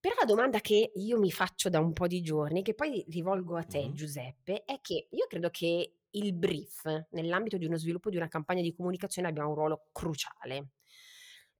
Però 0.00 0.14
la 0.18 0.26
domanda 0.26 0.60
che 0.60 0.90
io 0.94 1.18
mi 1.18 1.30
faccio 1.30 1.68
da 1.68 1.78
un 1.78 1.92
po' 1.92 2.08
di 2.08 2.22
giorni, 2.22 2.62
che 2.62 2.74
poi 2.74 3.04
rivolgo 3.08 3.56
a 3.56 3.62
te, 3.62 3.92
Giuseppe, 3.92 4.64
è 4.64 4.80
che 4.80 5.06
io 5.08 5.26
credo 5.28 5.48
che 5.50 5.94
il 6.10 6.34
brief 6.34 7.06
nell'ambito 7.10 7.56
di 7.56 7.66
uno 7.66 7.76
sviluppo 7.76 8.10
di 8.10 8.16
una 8.16 8.26
campagna 8.26 8.62
di 8.62 8.74
comunicazione 8.74 9.28
abbia 9.28 9.46
un 9.46 9.54
ruolo 9.54 9.86
cruciale. 9.92 10.70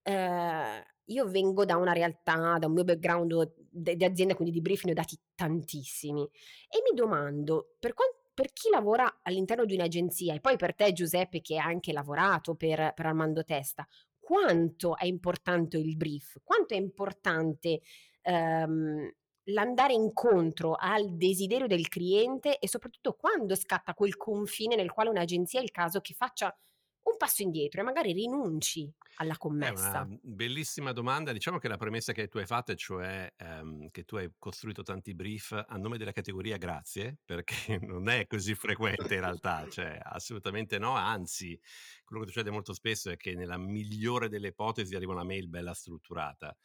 Eh, 0.03 0.85
io 1.07 1.27
vengo 1.27 1.65
da 1.65 1.77
una 1.77 1.93
realtà, 1.93 2.59
da 2.59 2.67
un 2.67 2.73
mio 2.73 2.85
background 2.85 3.55
di 3.71 4.05
azienda, 4.05 4.35
quindi 4.35 4.53
di 4.53 4.61
brief 4.61 4.85
ne 4.85 4.93
ho 4.93 4.95
dati 4.95 5.19
tantissimi. 5.35 6.23
E 6.23 6.83
mi 6.89 6.97
domando 6.97 7.75
per, 7.79 7.95
quant- 7.95 8.17
per 8.35 8.53
chi 8.53 8.71
lavora 8.71 9.21
all'interno 9.23 9.65
di 9.65 9.75
un'agenzia 9.75 10.35
e 10.35 10.41
poi 10.41 10.57
per 10.57 10.75
te 10.75 10.93
Giuseppe 10.93 11.41
che 11.41 11.59
hai 11.59 11.73
anche 11.73 11.93
lavorato 11.93 12.55
per, 12.55 12.93
per 12.95 13.07
Armando 13.07 13.45
Testa, 13.45 13.87
quanto 14.19 14.97
è 14.97 15.05
importante 15.05 15.77
il 15.79 15.97
brief, 15.97 16.41
quanto 16.45 16.75
è 16.75 16.77
importante 16.77 17.81
ehm, 18.23 19.13
l'andare 19.47 19.93
incontro 19.93 20.77
al 20.79 21.17
desiderio 21.17 21.67
del 21.67 21.89
cliente 21.89 22.59
e 22.59 22.69
soprattutto 22.69 23.15
quando 23.15 23.57
scatta 23.57 23.95
quel 23.95 24.17
confine 24.17 24.77
nel 24.77 24.93
quale 24.93 25.11
un'agenzia 25.11 25.61
è 25.61 25.63
il 25.63 25.73
caso 25.73 26.01
che 26.01 26.15
faccia 26.15 26.57
un 27.05 27.17
passo 27.17 27.43
indietro 27.43 27.81
e 27.81 27.85
magari 27.85 28.13
rinunci 28.13 28.91
alla 29.17 29.37
commessa? 29.37 30.03
È 30.03 30.05
una 30.05 30.19
bellissima 30.23 30.93
domanda. 30.93 31.33
Diciamo 31.33 31.59
che 31.59 31.69
la 31.69 31.77
premessa 31.77 32.13
che 32.13 32.29
tu 32.29 32.39
hai 32.39 32.47
fatto, 32.47 32.75
cioè 32.75 33.33
ehm, 33.37 33.89
che 33.91 34.05
tu 34.05 34.17
hai 34.17 34.31
costruito 34.39 34.83
tanti 34.83 35.15
brief 35.15 35.53
a 35.53 35.77
nome 35.77 35.99
della 35.99 36.13
categoria 36.13 36.57
grazie, 36.57 37.19
perché 37.25 37.79
non 37.83 38.09
è 38.09 38.27
così 38.27 38.55
frequente 38.55 39.15
in 39.15 39.21
realtà, 39.21 39.67
cioè 39.69 39.99
assolutamente 40.03 40.79
no, 40.79 40.93
anzi, 40.93 41.59
quello 42.05 42.23
che 42.23 42.29
succede 42.29 42.51
molto 42.51 42.73
spesso 42.73 43.11
è 43.11 43.17
che 43.17 43.35
nella 43.35 43.59
migliore 43.59 44.29
delle 44.29 44.49
ipotesi 44.49 44.95
arriva 44.95 45.13
una 45.13 45.25
mail 45.25 45.49
bella 45.49 45.75
strutturata. 45.75 46.57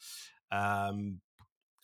Um, 0.50 1.20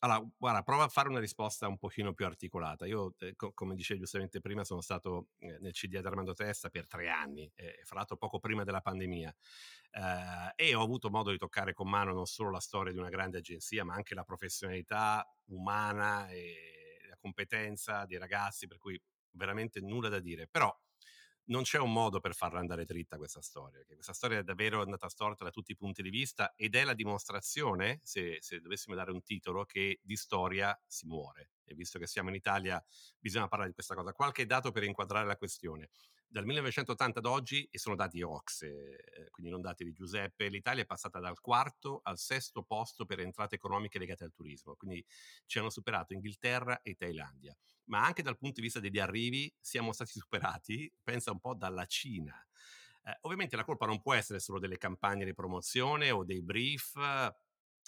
allora, 0.04 0.30
guarda, 0.38 0.64
prova 0.64 0.84
a 0.84 0.88
fare 0.90 1.08
una 1.08 1.20
risposta 1.20 1.68
un 1.68 1.78
pochino 1.78 2.14
più 2.14 2.26
articolata. 2.26 2.86
Io, 2.86 3.16
eh, 3.20 3.36
co- 3.38 3.54
come 3.54 3.74
dicevi 3.74 4.02
giustamente 4.02 4.42
prima, 4.42 4.66
sono 4.66 4.82
stato 4.82 5.30
eh, 5.40 5.58
nel 5.62 5.72
CDA 5.72 6.02
di 6.02 6.08
Armando 6.08 6.34
Testa 6.34 6.70
per 6.70 6.88
tre 6.88 7.10
anni, 7.10 7.50
eh, 7.56 7.80
fra 7.86 7.98
l'altro 7.98 8.18
poco 8.18 8.40
prima 8.40 8.66
della 8.66 8.82
pandemia, 8.82 9.34
eh, 9.92 10.54
e 10.66 10.76
ho 10.76 10.82
avuto 10.84 11.10
modo 11.10 11.32
di 11.32 11.38
toccare 11.38 11.74
con 11.74 11.90
mano 11.90 12.12
non 12.14 12.26
solo 12.26 12.50
la 12.52 12.60
storia 12.60 12.92
di 12.92 13.00
una 13.00 13.08
grande 13.08 13.38
agenzia, 13.38 13.86
ma 13.86 13.94
anche 13.94 14.14
la 14.14 14.24
professionalità 14.24 15.26
umana 15.46 16.30
e 16.30 17.00
la 17.08 17.16
competenza 17.18 18.06
dei 18.06 18.18
ragazzi, 18.18 18.68
per 18.68 18.78
cui 18.78 19.02
veramente 19.32 19.80
nulla 19.80 20.10
da 20.10 20.20
dire. 20.20 20.48
Però 20.48 20.70
non 21.46 21.64
c'è 21.64 21.80
un 21.80 21.92
modo 21.92 22.20
per 22.20 22.36
farla 22.36 22.60
andare 22.60 22.86
dritta 22.86 23.18
questa 23.18 23.42
storia, 23.42 23.80
perché 23.80 23.96
questa 23.96 24.14
storia 24.14 24.40
è 24.40 24.44
davvero 24.44 24.82
andata 24.82 25.10
storta 25.10 25.44
da 25.44 25.50
tutti 25.50 25.72
i 25.72 25.76
punti 25.76 26.02
di 26.02 26.10
vista 26.10 26.54
ed 26.56 26.76
è 26.76 26.84
la 26.84 26.94
dimostrazione, 26.94 28.00
se, 28.04 28.38
se 28.40 28.60
dovessimo 28.62 28.96
dare 28.96 29.12
un 29.12 29.22
titolo, 29.24 29.66
che 29.66 30.00
di 30.02 30.16
storia 30.16 30.80
si 30.86 31.06
muore. 31.08 31.50
E 31.66 31.76
visto 31.76 32.00
che 32.00 32.08
siamo 32.08 32.30
in 32.30 32.36
Italia, 32.36 32.84
bisogna 33.20 33.48
parlare 33.48 33.70
di 33.70 33.76
questa 33.76 33.96
cosa. 33.96 34.14
Qualche 34.14 34.46
dato 34.46 34.72
per 34.72 34.84
inquadrare 34.84 35.26
la 35.26 35.38
questione. 35.38 35.90
Dal 36.28 36.46
1980 36.46 37.20
ad 37.20 37.26
oggi, 37.26 37.68
e 37.70 37.78
sono 37.78 37.96
dati 37.96 38.22
OXE, 38.22 38.68
eh, 38.68 39.30
quindi 39.30 39.52
non 39.52 39.62
dati 39.62 39.84
di 39.84 39.92
Giuseppe, 39.92 40.48
l'Italia 40.48 40.82
è 40.82 40.86
passata 40.86 41.20
dal 41.20 41.40
quarto 41.40 42.00
al 42.04 42.18
sesto 42.18 42.64
posto 42.64 43.06
per 43.06 43.20
entrate 43.20 43.56
economiche 43.56 44.00
legate 44.00 44.24
al 44.24 44.34
turismo. 44.34 44.76
Quindi 44.76 45.06
ci 45.46 45.60
hanno 45.60 45.70
superato 45.70 46.14
Inghilterra 46.14 46.82
e 46.82 46.96
Thailandia 46.96 47.56
ma 47.86 48.04
anche 48.04 48.22
dal 48.22 48.38
punto 48.38 48.56
di 48.56 48.62
vista 48.62 48.80
degli 48.80 49.00
arrivi 49.00 49.54
siamo 49.60 49.92
stati 49.92 50.12
superati, 50.12 50.92
pensa 51.04 51.32
un 51.32 51.40
po' 51.40 51.54
dalla 51.54 51.86
Cina. 51.86 52.36
Eh, 53.06 53.18
ovviamente 53.22 53.56
la 53.56 53.66
colpa 53.66 53.86
non 53.86 54.02
può 54.02 54.14
essere 54.14 54.40
solo 54.40 54.60
delle 54.60 54.78
campagne 54.78 55.26
di 55.26 55.34
promozione 55.34 56.12
o 56.12 56.24
dei 56.24 56.42
brief, 56.42 56.96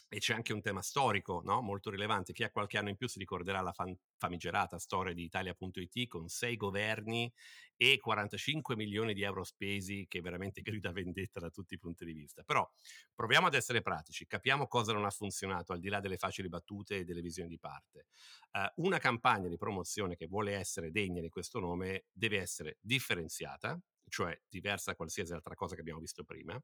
e 0.07 0.19
c'è 0.19 0.33
anche 0.33 0.53
un 0.53 0.61
tema 0.61 0.81
storico 0.81 1.41
no? 1.43 1.61
molto 1.61 1.89
rilevante. 1.89 2.33
Chi 2.33 2.43
ha 2.43 2.49
qualche 2.49 2.77
anno 2.77 2.89
in 2.89 2.95
più 2.95 3.07
si 3.07 3.19
ricorderà 3.19 3.61
la 3.61 3.71
fam- 3.71 3.97
famigerata 4.17 4.77
storia 4.77 5.13
di 5.13 5.23
Italia.it 5.23 6.07
con 6.07 6.27
sei 6.27 6.55
governi 6.55 7.31
e 7.77 7.99
45 7.99 8.75
milioni 8.75 9.13
di 9.13 9.23
euro 9.23 9.43
spesi, 9.43 10.05
che 10.07 10.21
veramente 10.21 10.61
grida 10.63 10.91
vendetta 10.91 11.39
da 11.39 11.49
tutti 11.49 11.73
i 11.73 11.77
punti 11.79 12.05
di 12.05 12.13
vista. 12.13 12.43
Però 12.43 12.69
proviamo 13.13 13.47
ad 13.47 13.53
essere 13.53 13.81
pratici, 13.81 14.25
capiamo 14.25 14.67
cosa 14.67 14.93
non 14.93 15.05
ha 15.05 15.09
funzionato, 15.09 15.73
al 15.73 15.79
di 15.79 15.89
là 15.89 15.99
delle 15.99 16.17
facili 16.17 16.47
battute 16.47 16.97
e 16.97 17.03
delle 17.03 17.21
visioni 17.21 17.49
di 17.49 17.59
parte. 17.59 18.07
Uh, 18.51 18.83
una 18.85 18.97
campagna 18.97 19.49
di 19.49 19.57
promozione 19.57 20.15
che 20.15 20.27
vuole 20.27 20.53
essere 20.53 20.91
degna 20.91 21.21
di 21.21 21.29
questo 21.29 21.59
nome 21.59 22.05
deve 22.11 22.39
essere 22.39 22.77
differenziata, 22.79 23.79
cioè 24.09 24.39
diversa 24.49 24.91
da 24.91 24.97
qualsiasi 24.97 25.33
altra 25.33 25.55
cosa 25.55 25.75
che 25.75 25.81
abbiamo 25.81 25.99
visto 25.99 26.23
prima, 26.23 26.61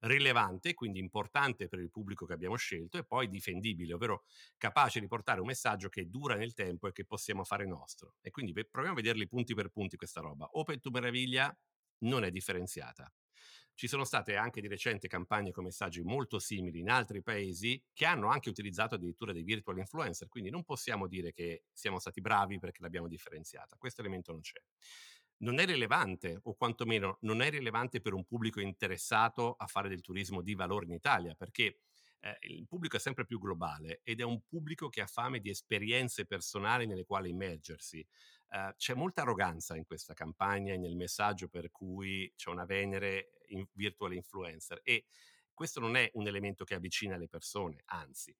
rilevante, 0.00 0.74
quindi 0.74 0.98
importante 0.98 1.68
per 1.68 1.78
il 1.78 1.90
pubblico 1.90 2.26
che 2.26 2.32
abbiamo 2.32 2.56
scelto, 2.56 2.98
e 2.98 3.04
poi 3.04 3.28
difendibile, 3.28 3.94
ovvero 3.94 4.24
capace 4.56 5.00
di 5.00 5.06
portare 5.06 5.40
un 5.40 5.46
messaggio 5.46 5.88
che 5.88 6.08
dura 6.08 6.34
nel 6.34 6.54
tempo 6.54 6.88
e 6.88 6.92
che 6.92 7.04
possiamo 7.04 7.44
fare 7.44 7.66
nostro. 7.66 8.16
E 8.20 8.30
quindi 8.30 8.52
proviamo 8.52 8.92
a 8.92 9.00
vederli 9.00 9.26
punti 9.28 9.54
per 9.54 9.68
punti 9.68 9.96
questa 9.96 10.20
roba. 10.20 10.48
Open 10.52 10.80
to 10.80 10.90
Meraviglia 10.90 11.56
non 11.98 12.24
è 12.24 12.30
differenziata. 12.30 13.12
Ci 13.74 13.88
sono 13.88 14.04
state 14.04 14.36
anche 14.36 14.60
di 14.60 14.68
recente 14.68 15.08
campagne 15.08 15.50
con 15.50 15.64
messaggi 15.64 16.02
molto 16.02 16.38
simili 16.38 16.80
in 16.80 16.90
altri 16.90 17.22
paesi 17.22 17.82
che 17.92 18.04
hanno 18.04 18.28
anche 18.28 18.50
utilizzato 18.50 18.96
addirittura 18.96 19.32
dei 19.32 19.42
virtual 19.42 19.78
influencer, 19.78 20.28
quindi 20.28 20.50
non 20.50 20.62
possiamo 20.62 21.06
dire 21.08 21.32
che 21.32 21.64
siamo 21.72 21.98
stati 21.98 22.20
bravi 22.20 22.58
perché 22.58 22.82
l'abbiamo 22.82 23.08
differenziata. 23.08 23.76
Questo 23.78 24.02
elemento 24.02 24.32
non 24.32 24.42
c'è 24.42 24.60
non 25.42 25.58
è 25.58 25.66
rilevante, 25.66 26.40
o 26.42 26.54
quantomeno 26.54 27.18
non 27.22 27.40
è 27.40 27.50
rilevante 27.50 28.00
per 28.00 28.14
un 28.14 28.24
pubblico 28.24 28.60
interessato 28.60 29.54
a 29.56 29.66
fare 29.66 29.88
del 29.88 30.00
turismo 30.00 30.40
di 30.40 30.54
valore 30.54 30.86
in 30.86 30.92
Italia, 30.92 31.34
perché 31.34 31.78
eh, 32.20 32.38
il 32.42 32.66
pubblico 32.68 32.96
è 32.96 33.00
sempre 33.00 33.26
più 33.26 33.40
globale 33.40 34.00
ed 34.04 34.20
è 34.20 34.24
un 34.24 34.40
pubblico 34.46 34.88
che 34.88 35.00
ha 35.00 35.06
fame 35.06 35.40
di 35.40 35.50
esperienze 35.50 36.26
personali 36.26 36.86
nelle 36.86 37.04
quali 37.04 37.30
immergersi. 37.30 38.06
Uh, 38.52 38.74
c'è 38.76 38.94
molta 38.94 39.22
arroganza 39.22 39.76
in 39.76 39.84
questa 39.84 40.12
campagna 40.12 40.74
e 40.74 40.76
nel 40.76 40.94
messaggio 40.94 41.48
per 41.48 41.70
cui 41.70 42.30
c'è 42.36 42.50
una 42.50 42.66
Venere 42.66 43.38
in 43.48 43.66
virtual 43.72 44.12
influencer 44.12 44.80
e 44.84 45.06
questo 45.54 45.80
non 45.80 45.96
è 45.96 46.10
un 46.14 46.26
elemento 46.26 46.62
che 46.64 46.74
avvicina 46.74 47.16
le 47.16 47.28
persone, 47.28 47.82
anzi. 47.86 48.36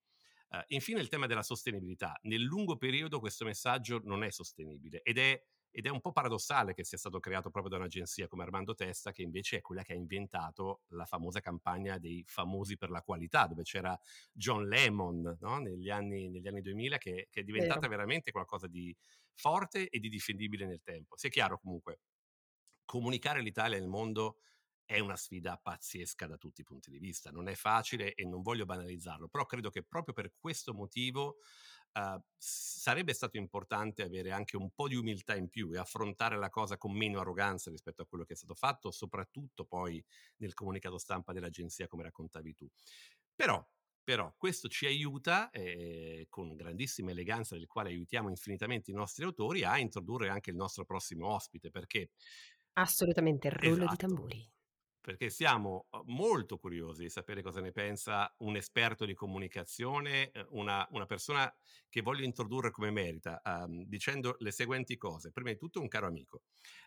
Uh, 0.51 0.59
infine 0.69 1.01
il 1.01 1.09
tema 1.09 1.27
della 1.27 1.43
sostenibilità. 1.43 2.19
Nel 2.23 2.43
lungo 2.43 2.77
periodo 2.77 3.21
questo 3.21 3.45
messaggio 3.45 4.01
non 4.05 4.23
è 4.23 4.31
sostenibile 4.31 5.03
ed 5.03 5.19
è 5.19 5.43
ed 5.73 5.87
è 5.87 5.89
un 5.89 6.01
po' 6.01 6.13
paradossale 6.13 6.75
che 6.75 6.85
sia 6.85 6.99
stato 6.99 7.19
creato 7.19 7.51
proprio 7.51 7.73
da 7.73 7.79
un'agenzia 7.79 8.29
come 8.29 8.43
Armando 8.43 8.75
Testa, 8.75 9.11
che 9.11 9.23
invece 9.23 9.57
è 9.57 9.61
quella 9.63 9.83
che 9.83 9.95
ha 9.95 9.97
inventato 9.97 10.83
la 10.89 11.07
famosa 11.07 11.41
campagna 11.41 11.99
dei 11.99 12.23
famosi 12.27 12.77
per 12.77 12.91
la 12.91 13.03
qualità, 13.03 13.47
dove 13.47 13.63
c'era 13.63 13.99
John 14.33 14.69
Lemon 14.69 15.39
no? 15.41 15.59
negli, 15.59 15.89
anni, 15.89 16.29
negli, 16.29 16.47
anni, 16.47 16.61
2000, 16.61 16.99
che, 16.99 17.29
che 17.31 17.41
è 17.41 17.43
diventata 17.43 17.81
Vero. 17.81 17.93
veramente 17.93 18.31
qualcosa 18.31 18.67
di 18.67 18.95
forte 19.35 19.89
e 19.89 19.99
di 19.99 20.11
difendibile 20.11 20.67
nel 20.67 20.83
tempo. 20.83 21.17
Sia 21.17 21.31
chiaro 21.31 21.59
comunque, 21.59 22.01
comunicare 22.85 23.41
l'Italia 23.41 23.79
nel 23.79 23.89
mondo 23.89 24.37
è 24.85 24.99
una 24.99 25.17
sfida 25.17 25.57
pazzesca 25.57 26.27
da 26.27 26.37
tutti 26.37 26.61
i 26.61 26.65
punti 26.65 26.91
di 26.91 26.99
vista. 26.99 27.31
Non 27.31 27.49
è 27.49 27.55
facile 27.55 28.15
e 28.15 28.25
non 28.27 28.43
voglio 28.43 28.67
banalizzarlo, 28.67 29.29
però 29.29 29.47
credo 29.47 29.71
che 29.71 29.83
proprio 29.83 30.13
per 30.13 30.35
questo 30.37 30.75
motivo 30.75 31.39
uh, 31.95 32.23
sarebbe 32.37 33.13
stato 33.15 33.37
importante 33.37 34.03
avere 34.03 34.31
anche 34.31 34.57
un 34.57 34.71
po' 34.71 34.89
di 34.89 34.97
umiltà 34.97 35.35
in 35.35 35.49
più 35.49 35.73
e 35.73 35.79
affrontare 35.79 36.37
la 36.37 36.51
cosa 36.51 36.77
con 36.77 36.93
meno 36.93 37.21
arroganza 37.21 37.71
rispetto 37.71 38.03
a 38.03 38.07
quello 38.07 38.25
che 38.25 38.35
è 38.35 38.37
stato 38.37 38.55
fatto, 38.55 38.91
soprattutto 38.91 39.65
poi 39.65 40.03
nel 40.39 40.55
comunicato 40.55 40.99
stampa 40.99 41.33
dell'agenzia, 41.33 41.87
come 41.87 42.05
raccontavi 42.05 42.55
tu. 42.55 42.69
Però 43.35 43.65
però 44.05 44.35
questo 44.37 44.67
ci 44.69 44.87
aiuta, 44.87 45.51
eh, 45.51 46.27
con 46.29 46.57
grandissima 46.57 47.13
eleganza 47.13 47.55
del 47.55 47.69
quale 47.69 47.91
aiutiamo 47.91 48.29
infinitamente 48.29 48.91
i 48.91 48.95
nostri 48.95 49.25
autori, 49.25 49.63
a 49.63 49.79
introdurre 49.79 50.29
anche 50.29 50.51
il 50.51 50.57
nostro 50.57 50.85
prossimo 50.85 51.29
ospite, 51.29 51.71
perché... 51.71 52.11
Assolutamente, 52.73 53.47
il 53.47 53.55
rullo 53.55 53.85
esatto. 53.85 53.91
di 53.91 53.97
tamburi 53.97 54.53
perché 55.03 55.31
siamo 55.31 55.89
molto 56.05 56.59
curiosi 56.59 57.03
di 57.03 57.11
sapere 57.11 57.43
cosa 57.43 57.61
ne 57.61 57.73
pensa 57.73 58.33
un 58.39 58.55
esperto 58.55 59.05
di 59.05 59.15
comunicazione, 59.15 60.31
una, 60.51 60.87
una 60.93 61.07
persona 61.07 61.53
che 61.89 62.03
voglio 62.03 62.25
introdurre 62.25 62.71
come 62.71 62.91
merita, 62.91 63.43
um, 63.45 63.85
dicendo 63.85 64.37
le 64.39 64.53
seguenti 64.53 64.97
cose. 64.97 65.33
Prima 65.33 65.51
di 65.51 65.59
tutto 65.59 65.81
un 65.81 65.89
caro 65.89 66.07
amico, 66.07 66.45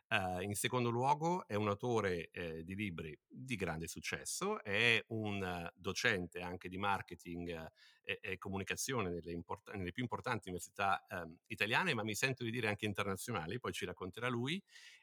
uh, 0.09 0.39
in 0.39 0.55
secondo 0.55 0.89
luogo 0.89 1.45
è 1.45 1.55
un 1.55 1.67
autore 1.67 2.29
eh, 2.31 2.63
di 2.63 2.73
libri 2.73 3.15
di 3.27 3.55
grande 3.55 3.87
successo, 3.87 4.63
è 4.63 5.03
un 5.09 5.69
docente 5.75 6.39
anche 6.39 6.69
di 6.69 6.77
marketing 6.77 7.49
uh, 7.49 7.69
e, 8.01 8.19
e, 8.21 8.37
comunicazione 8.37 9.09
nelle, 9.09 9.31
import- 9.33 9.73
nelle, 9.73 9.91
più 9.91 10.03
importanti 10.03 10.47
università 10.47 11.05
um, 11.09 11.37
italiane, 11.47 11.93
ma 11.93 12.03
mi 12.03 12.15
sento 12.15 12.45
di 12.45 12.49
dire 12.49 12.69
anche 12.69 12.85
internazionali, 12.85 13.59
poi 13.59 13.73
ci 13.73 13.85
racconterà 13.85 14.29
lui, 14.29 14.59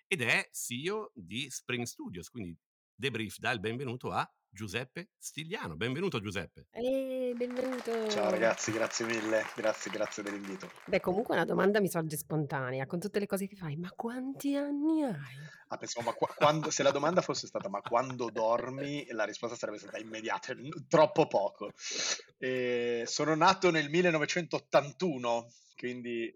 ed 0.07 0.23
è 0.23 0.49
CEO 0.51 1.13
di 1.15 1.49
Spring 1.51 1.85
Studios, 1.85 2.29
quindi 2.29 2.57
Debrief 3.03 3.39
dà 3.41 3.51
il 3.51 3.59
benvenuto 3.59 4.13
a 4.13 4.25
Giuseppe 4.49 5.09
Stigliano. 5.19 5.75
Benvenuto 5.75 6.21
Giuseppe. 6.21 6.69
Ehi, 6.71 7.35
benvenuto. 7.35 8.09
Ciao 8.09 8.31
ragazzi, 8.31 8.71
grazie 8.71 9.05
mille, 9.07 9.43
grazie, 9.57 9.91
grazie 9.91 10.23
dell'invito. 10.23 10.71
Beh, 10.85 11.01
comunque 11.01 11.35
una 11.35 11.45
domanda 11.45 11.81
mi 11.81 11.89
sorge 11.89 12.17
spontanea, 12.17 12.87
con 12.87 13.01
tutte 13.01 13.19
le 13.19 13.27
cose 13.27 13.49
che 13.49 13.57
fai, 13.57 13.75
ma 13.75 13.91
quanti 13.91 14.55
anni 14.55 15.03
hai? 15.03 15.35
Ah, 15.67 15.79
pensavo, 15.79 16.07
ma 16.07 16.15
qu- 16.15 16.33
quando, 16.33 16.71
se 16.71 16.85
la 16.85 16.93
domanda 16.93 17.23
fosse 17.23 17.49
stata 17.49 17.69
ma 17.69 17.81
quando 17.81 18.31
dormi, 18.31 19.05
la 19.11 19.25
risposta 19.25 19.57
sarebbe 19.57 19.79
stata 19.79 19.99
immediata, 19.99 20.55
troppo 20.87 21.27
poco. 21.27 21.73
E 22.39 23.03
sono 23.05 23.35
nato 23.35 23.73
nel 23.73 23.91
1981, 23.91 25.49
quindi... 25.77 26.33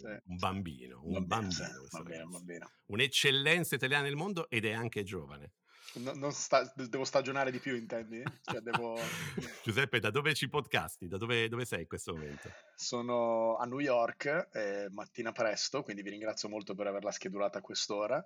Cioè, 0.00 0.22
un 0.24 0.36
bambino, 0.36 1.00
un 1.02 1.26
bambino. 1.26 1.68
bambino, 1.90 2.28
bambino. 2.28 2.70
Un'eccellenza 2.86 3.74
italiana 3.74 4.04
nel 4.04 4.16
mondo 4.16 4.48
ed 4.48 4.64
è 4.64 4.72
anche 4.72 5.02
giovane. 5.02 5.52
No, 5.94 6.30
sta, 6.30 6.70
devo 6.74 7.04
stagionare 7.04 7.50
di 7.50 7.58
più, 7.58 7.74
intendi? 7.74 8.22
Cioè, 8.42 8.60
devo... 8.60 8.96
Giuseppe, 9.64 10.00
da 10.00 10.10
dove 10.10 10.34
ci 10.34 10.48
podcasti? 10.48 11.08
Da 11.08 11.16
dove, 11.16 11.48
dove, 11.48 11.64
sei 11.64 11.80
in 11.80 11.86
questo 11.88 12.12
momento? 12.12 12.50
Sono 12.74 13.56
a 13.56 13.64
New 13.64 13.80
York, 13.80 14.48
eh, 14.52 14.88
mattina 14.90 15.32
presto, 15.32 15.82
quindi 15.82 16.02
vi 16.02 16.10
ringrazio 16.10 16.48
molto 16.48 16.74
per 16.74 16.88
averla 16.88 17.10
schedulata 17.10 17.58
a 17.58 17.62
quest'ora. 17.62 18.24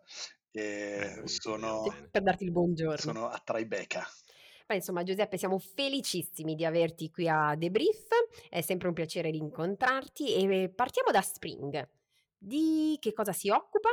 E 0.51 1.21
eh, 1.23 1.29
sono, 1.29 1.85
per 2.11 2.23
darti 2.23 2.45
il 2.45 2.51
buongiorno. 2.51 2.97
Sono 2.97 3.29
a 3.29 3.41
Tribeca. 3.43 4.05
Ma 4.67 4.75
insomma, 4.75 5.03
Giuseppe, 5.03 5.39
siamo 5.39 5.59
felicissimi 5.59 6.55
di 6.55 6.65
averti 6.65 7.11
qui 7.11 7.29
a 7.29 7.55
Debrief, 7.57 8.09
è 8.49 8.61
sempre 8.61 8.89
un 8.89 8.95
piacere 8.95 9.31
rincontrarti 9.31 10.35
e 10.35 10.69
partiamo 10.69 11.11
da 11.11 11.23
Spring. 11.23 11.89
Di 12.37 12.97
che 13.01 13.13
cosa 13.13 13.33
si 13.33 13.51
occupa? 13.51 13.91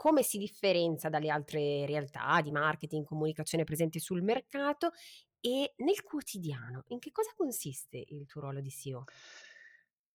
Come 0.00 0.22
si 0.22 0.38
differenzia 0.38 1.10
dalle 1.10 1.28
altre 1.28 1.84
realtà 1.84 2.40
di 2.40 2.50
marketing, 2.50 3.04
comunicazione 3.04 3.64
presenti 3.64 3.98
sul 3.98 4.22
mercato 4.22 4.92
e 5.40 5.74
nel 5.76 6.02
quotidiano, 6.02 6.84
in 6.86 6.98
che 6.98 7.12
cosa 7.12 7.34
consiste 7.36 8.02
il 8.08 8.24
tuo 8.24 8.40
ruolo 8.40 8.62
di 8.62 8.70
CEO? 8.70 9.04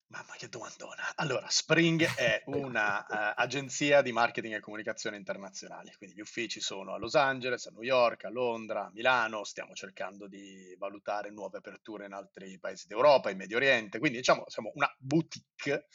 Mamma 0.07 0.33
che 0.37 0.49
domandona. 0.49 1.13
Allora, 1.13 1.45
Spring 1.49 2.01
è 2.17 2.41
una 2.47 3.05
uh, 3.07 3.33
agenzia 3.39 4.01
di 4.01 4.11
marketing 4.11 4.55
e 4.55 4.59
comunicazione 4.59 5.17
internazionali, 5.17 5.93
quindi 5.99 6.15
gli 6.15 6.21
uffici 6.21 6.59
sono 6.61 6.95
a 6.95 6.97
Los 6.97 7.13
Angeles, 7.13 7.67
a 7.67 7.69
New 7.69 7.83
York, 7.83 8.23
a 8.23 8.31
Londra, 8.31 8.85
a 8.85 8.91
Milano, 8.91 9.43
stiamo 9.43 9.75
cercando 9.75 10.27
di 10.27 10.75
valutare 10.79 11.29
nuove 11.29 11.59
aperture 11.59 12.07
in 12.07 12.13
altri 12.13 12.57
paesi 12.57 12.87
d'Europa, 12.87 13.29
in 13.29 13.37
Medio 13.37 13.57
Oriente, 13.57 13.99
quindi 13.99 14.17
diciamo 14.17 14.45
siamo 14.47 14.71
una 14.73 14.91
boutique 14.97 15.85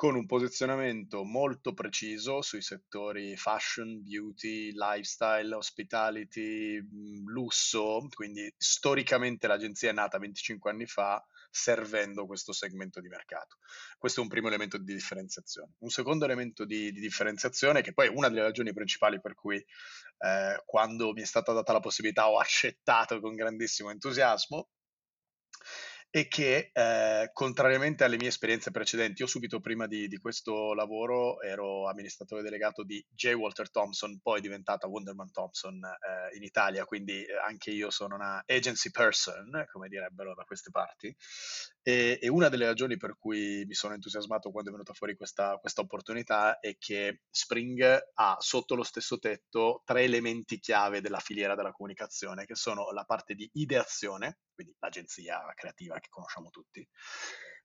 con 0.00 0.14
un 0.14 0.24
posizionamento 0.24 1.24
molto 1.24 1.74
preciso 1.74 2.40
sui 2.40 2.62
settori 2.62 3.36
fashion, 3.36 4.02
beauty, 4.02 4.72
lifestyle, 4.72 5.54
hospitality, 5.54 6.80
mm, 6.80 7.26
lusso, 7.26 8.08
quindi 8.14 8.50
storicamente 8.56 9.46
l'agenzia 9.46 9.90
è 9.90 9.92
nata 9.92 10.16
25 10.16 10.70
anni 10.70 10.86
fa 10.86 11.22
servendo 11.50 12.24
questo 12.24 12.54
segmento 12.54 12.98
di 13.02 13.08
mercato. 13.08 13.58
Questo 13.98 14.20
è 14.20 14.22
un 14.22 14.30
primo 14.30 14.48
elemento 14.48 14.78
di 14.78 14.90
differenziazione. 14.94 15.74
Un 15.80 15.90
secondo 15.90 16.24
elemento 16.24 16.64
di, 16.64 16.90
di 16.92 17.00
differenziazione, 17.00 17.82
che 17.82 17.92
poi 17.92 18.06
è 18.06 18.10
una 18.10 18.30
delle 18.30 18.40
ragioni 18.40 18.72
principali 18.72 19.20
per 19.20 19.34
cui 19.34 19.56
eh, 19.56 20.62
quando 20.64 21.12
mi 21.12 21.20
è 21.20 21.26
stata 21.26 21.52
data 21.52 21.74
la 21.74 21.80
possibilità 21.80 22.30
ho 22.30 22.38
accettato 22.38 23.20
con 23.20 23.34
grandissimo 23.34 23.90
entusiasmo, 23.90 24.70
e 26.12 26.26
che 26.26 26.70
eh, 26.72 27.30
contrariamente 27.32 28.02
alle 28.02 28.16
mie 28.16 28.28
esperienze 28.28 28.72
precedenti, 28.72 29.22
io 29.22 29.28
subito 29.28 29.60
prima 29.60 29.86
di, 29.86 30.08
di, 30.08 30.18
questo 30.18 30.74
lavoro 30.74 31.40
ero 31.40 31.88
amministratore 31.88 32.42
delegato 32.42 32.82
di 32.82 33.04
J. 33.08 33.34
Walter 33.34 33.70
Thompson, 33.70 34.18
poi 34.20 34.40
diventata 34.40 34.88
Wonderman 34.88 35.30
Thompson 35.30 35.80
eh, 35.84 36.36
in 36.36 36.42
Italia, 36.42 36.84
quindi 36.84 37.22
eh, 37.22 37.36
anche 37.46 37.70
io 37.70 37.90
sono 37.90 38.16
una 38.16 38.42
agency 38.44 38.90
person, 38.90 39.64
come 39.70 39.88
direbbero 39.88 40.34
da 40.34 40.42
queste 40.42 40.70
parti, 40.72 41.14
e, 41.82 42.18
e 42.20 42.28
una 42.28 42.48
delle 42.48 42.66
ragioni 42.66 42.96
per 42.96 43.16
cui 43.18 43.64
mi 43.66 43.74
sono 43.74 43.94
entusiasmato 43.94 44.50
quando 44.50 44.70
è 44.70 44.72
venuta 44.72 44.92
fuori 44.92 45.16
questa, 45.16 45.56
questa 45.56 45.80
opportunità 45.80 46.58
è 46.58 46.76
che 46.78 47.22
Spring 47.30 48.10
ha 48.14 48.36
sotto 48.38 48.74
lo 48.74 48.82
stesso 48.82 49.18
tetto 49.18 49.82
tre 49.84 50.02
elementi 50.02 50.58
chiave 50.58 51.00
della 51.00 51.20
filiera 51.20 51.54
della 51.54 51.72
comunicazione, 51.72 52.44
che 52.44 52.54
sono 52.54 52.90
la 52.90 53.04
parte 53.04 53.34
di 53.34 53.48
ideazione, 53.54 54.40
quindi 54.54 54.74
l'agenzia 54.78 55.40
creativa 55.54 55.98
che 55.98 56.08
conosciamo 56.10 56.50
tutti, 56.50 56.86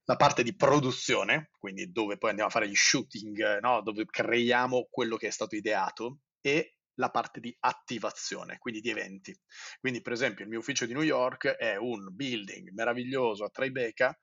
la 0.05 0.15
parte 0.15 0.43
di 0.43 0.55
produzione, 0.55 1.49
quindi 1.57 1.91
dove 1.91 2.17
poi 2.17 2.29
andiamo 2.29 2.49
a 2.49 2.53
fare 2.53 2.69
gli 2.69 2.75
shooting, 2.75 3.59
no? 3.59 3.81
dove 3.81 4.05
creiamo 4.05 4.87
quello 4.89 5.17
che 5.17 5.27
è 5.27 5.31
stato 5.31 5.55
ideato, 5.55 6.19
e 6.41 6.74
la 6.95 7.09
parte 7.09 7.39
di 7.39 7.55
attivazione, 7.59 8.57
quindi 8.57 8.81
di 8.81 8.89
eventi. 8.89 9.37
Quindi, 9.79 10.01
per 10.01 10.13
esempio, 10.13 10.43
il 10.43 10.49
mio 10.49 10.59
ufficio 10.59 10.85
di 10.85 10.93
New 10.93 11.01
York 11.01 11.47
è 11.47 11.75
un 11.75 12.13
building 12.13 12.71
meraviglioso 12.71 13.43
a 13.45 13.49
Tribeca 13.49 14.17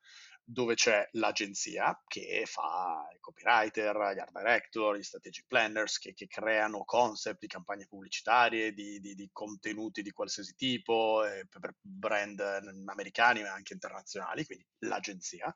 dove 0.44 0.74
c'è 0.74 1.08
l'agenzia 1.12 2.02
che 2.06 2.42
fa 2.46 3.06
i 3.14 3.20
copywriter, 3.20 3.94
gli 4.14 4.18
art 4.18 4.32
director, 4.32 4.96
gli 4.96 5.02
strategic 5.02 5.46
planners 5.46 5.98
che, 5.98 6.14
che 6.14 6.26
creano 6.26 6.84
concept 6.84 7.38
di 7.40 7.46
campagne 7.46 7.86
pubblicitarie, 7.86 8.72
di, 8.72 8.98
di, 8.98 9.14
di 9.14 9.30
contenuti 9.32 10.02
di 10.02 10.10
qualsiasi 10.10 10.54
tipo, 10.54 11.24
eh, 11.24 11.46
per 11.48 11.76
brand 11.80 12.40
americani 12.86 13.42
ma 13.42 13.52
anche 13.52 13.72
internazionali, 13.72 14.44
quindi 14.44 14.66
l'agenzia. 14.80 15.54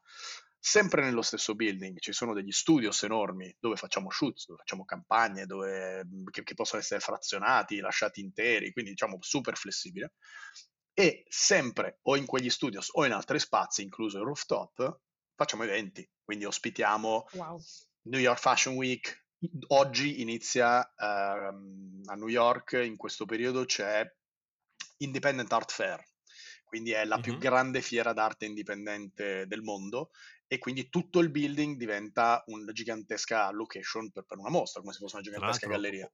Sempre 0.69 1.05
nello 1.05 1.23
stesso 1.23 1.55
building 1.55 2.01
ci 2.01 2.13
sono 2.13 2.35
degli 2.35 2.51
studios 2.51 3.05
enormi 3.05 3.55
dove 3.61 3.77
facciamo 3.77 4.11
shoots, 4.11 4.47
dove 4.47 4.59
facciamo 4.59 4.85
campagne, 4.85 5.47
dove, 5.47 6.05
che, 6.29 6.43
che 6.43 6.55
possono 6.55 6.81
essere 6.81 6.99
frazionati, 6.99 7.79
lasciati 7.79 8.21
interi, 8.21 8.73
quindi 8.73 8.91
diciamo 8.91 9.19
super 9.21 9.57
flessibile 9.57 10.15
e 10.93 11.25
sempre 11.29 12.01
o 12.03 12.17
in 12.17 12.27
quegli 12.27 12.51
studios 12.51 12.89
o 12.95 13.07
in 13.07 13.13
altri 13.13 13.39
spazi, 13.39 13.85
incluso 13.85 14.19
il 14.19 14.25
rooftop, 14.25 15.03
facciamo 15.37 15.63
eventi. 15.63 16.05
Quindi 16.25 16.47
ospitiamo 16.47 17.29
wow. 17.35 17.61
New 18.09 18.21
York 18.21 18.41
Fashion 18.41 18.75
Week. 18.75 19.25
Oggi 19.69 20.21
inizia 20.21 20.81
uh, 20.81 22.07
a 22.07 22.15
New 22.17 22.27
York, 22.27 22.73
in 22.73 22.97
questo 22.97 23.25
periodo 23.25 23.65
c'è 23.67 24.05
Independent 24.97 25.53
Art 25.53 25.71
Fair, 25.71 26.03
quindi 26.67 26.91
è 26.91 27.05
la 27.05 27.15
mm-hmm. 27.15 27.23
più 27.23 27.39
grande 27.39 27.81
fiera 27.81 28.13
d'arte 28.13 28.45
indipendente 28.45 29.47
del 29.47 29.63
mondo 29.63 30.11
e 30.47 30.59
quindi 30.59 30.89
tutto 30.89 31.21
il 31.21 31.31
building 31.31 31.77
diventa 31.77 32.43
una 32.49 32.73
gigantesca 32.73 33.51
location 33.51 34.11
per, 34.11 34.25
per 34.25 34.39
una 34.39 34.51
mostra, 34.51 34.81
come 34.81 34.93
se 34.93 34.99
fosse 34.99 35.17
una 35.17 35.25
gigantesca 35.25 35.67
galleria. 35.67 36.11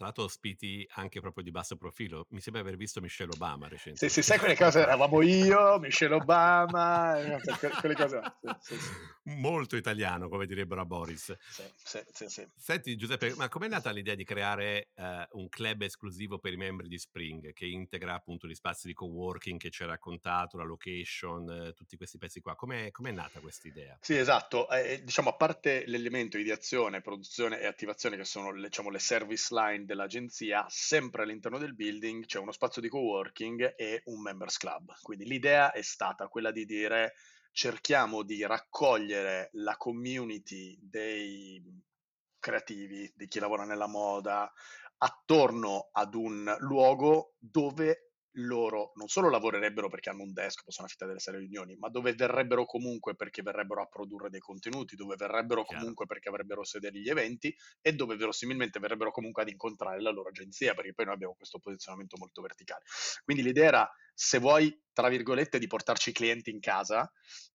Tra 0.00 0.08
l'altro 0.08 0.24
ospiti 0.24 0.88
anche 0.94 1.20
proprio 1.20 1.44
di 1.44 1.50
basso 1.50 1.76
profilo. 1.76 2.24
Mi 2.30 2.40
sembra 2.40 2.62
aver 2.62 2.76
visto 2.76 3.02
Michelle 3.02 3.32
Obama 3.34 3.68
recentemente. 3.68 4.08
Sì, 4.08 4.22
sì, 4.22 4.22
sai 4.22 4.38
quelle 4.38 4.56
cose, 4.56 4.80
eravamo 4.80 5.20
io, 5.20 5.78
Michelle 5.78 6.14
Obama, 6.14 7.20
eh, 7.20 7.38
quelle 7.80 7.94
cose. 7.94 8.22
Sì, 8.60 8.78
sì, 8.78 8.90
Molto 9.24 9.76
italiano, 9.76 10.30
come 10.30 10.46
direbbero 10.46 10.80
a 10.80 10.86
Boris. 10.86 11.36
Sì, 11.50 12.00
sì, 12.12 12.28
sì, 12.30 12.48
Senti 12.56 12.96
Giuseppe, 12.96 13.34
ma 13.34 13.50
com'è 13.50 13.68
nata 13.68 13.90
l'idea 13.90 14.14
di 14.14 14.24
creare 14.24 14.88
uh, 14.94 15.38
un 15.38 15.50
club 15.50 15.82
esclusivo 15.82 16.38
per 16.38 16.54
i 16.54 16.56
membri 16.56 16.88
di 16.88 16.98
Spring, 16.98 17.52
che 17.52 17.66
integra 17.66 18.14
appunto 18.14 18.46
gli 18.46 18.54
spazi 18.54 18.86
di 18.86 18.94
coworking 18.94 19.60
che 19.60 19.68
ci 19.68 19.82
hai 19.82 19.90
raccontato, 19.90 20.56
la 20.56 20.64
location, 20.64 21.46
uh, 21.46 21.74
tutti 21.74 21.98
questi 21.98 22.16
pezzi 22.16 22.40
qua? 22.40 22.56
Com'è, 22.56 22.90
com'è 22.90 23.10
nata 23.10 23.38
questa 23.40 23.68
idea? 23.68 23.98
Sì, 24.00 24.16
esatto. 24.16 24.66
Eh, 24.70 25.02
diciamo, 25.04 25.28
a 25.28 25.34
parte 25.34 25.84
l'elemento 25.86 26.38
ideazione, 26.38 27.02
produzione 27.02 27.60
e 27.60 27.66
attivazione, 27.66 28.16
che 28.16 28.24
sono 28.24 28.58
diciamo, 28.58 28.88
le 28.88 28.98
service 28.98 29.54
line 29.54 29.88
dell'agenzia, 29.90 30.64
sempre 30.68 31.24
all'interno 31.24 31.58
del 31.58 31.74
building 31.74 32.24
c'è 32.24 32.38
uno 32.38 32.52
spazio 32.52 32.80
di 32.80 32.88
coworking 32.88 33.74
e 33.76 34.02
un 34.04 34.20
members 34.20 34.56
club. 34.56 34.92
Quindi 35.02 35.24
l'idea 35.24 35.72
è 35.72 35.82
stata 35.82 36.28
quella 36.28 36.52
di 36.52 36.64
dire 36.64 37.14
cerchiamo 37.50 38.22
di 38.22 38.46
raccogliere 38.46 39.50
la 39.54 39.76
community 39.76 40.78
dei 40.80 41.60
creativi, 42.38 43.12
di 43.16 43.26
chi 43.26 43.40
lavora 43.40 43.64
nella 43.64 43.88
moda, 43.88 44.50
attorno 44.98 45.88
ad 45.92 46.14
un 46.14 46.54
luogo 46.60 47.34
dove 47.38 48.09
loro 48.34 48.92
non 48.94 49.08
solo 49.08 49.28
lavorerebbero 49.28 49.88
perché 49.88 50.10
hanno 50.10 50.22
un 50.22 50.32
desk, 50.32 50.62
possono 50.64 50.86
affittare 50.86 51.10
delle 51.10 51.22
serie 51.22 51.40
riunioni, 51.40 51.76
ma 51.76 51.88
dove 51.88 52.12
verrebbero 52.12 52.64
comunque 52.64 53.14
perché 53.14 53.42
verrebbero 53.42 53.82
a 53.82 53.86
produrre 53.86 54.30
dei 54.30 54.40
contenuti, 54.40 54.96
dove 54.96 55.16
verrebbero 55.16 55.64
Chiaro. 55.64 55.80
comunque 55.80 56.06
perché 56.06 56.28
avrebbero 56.28 56.64
sede 56.64 56.88
agli 56.88 57.08
eventi 57.08 57.54
e 57.80 57.92
dove 57.92 58.16
verosimilmente 58.16 58.78
verrebbero 58.78 59.10
comunque 59.10 59.42
ad 59.42 59.48
incontrare 59.48 60.00
la 60.00 60.10
loro 60.10 60.28
agenzia, 60.28 60.74
perché 60.74 60.94
poi 60.94 61.06
noi 61.06 61.14
abbiamo 61.14 61.34
questo 61.34 61.58
posizionamento 61.58 62.16
molto 62.18 62.40
verticale. 62.42 62.84
Quindi 63.24 63.42
l'idea 63.42 63.66
era, 63.66 63.90
se 64.14 64.38
vuoi, 64.38 64.80
tra 64.92 65.08
virgolette, 65.08 65.58
di 65.58 65.66
portarci 65.66 66.10
i 66.10 66.14
clienti 66.14 66.50
in 66.50 66.60
casa 66.60 67.10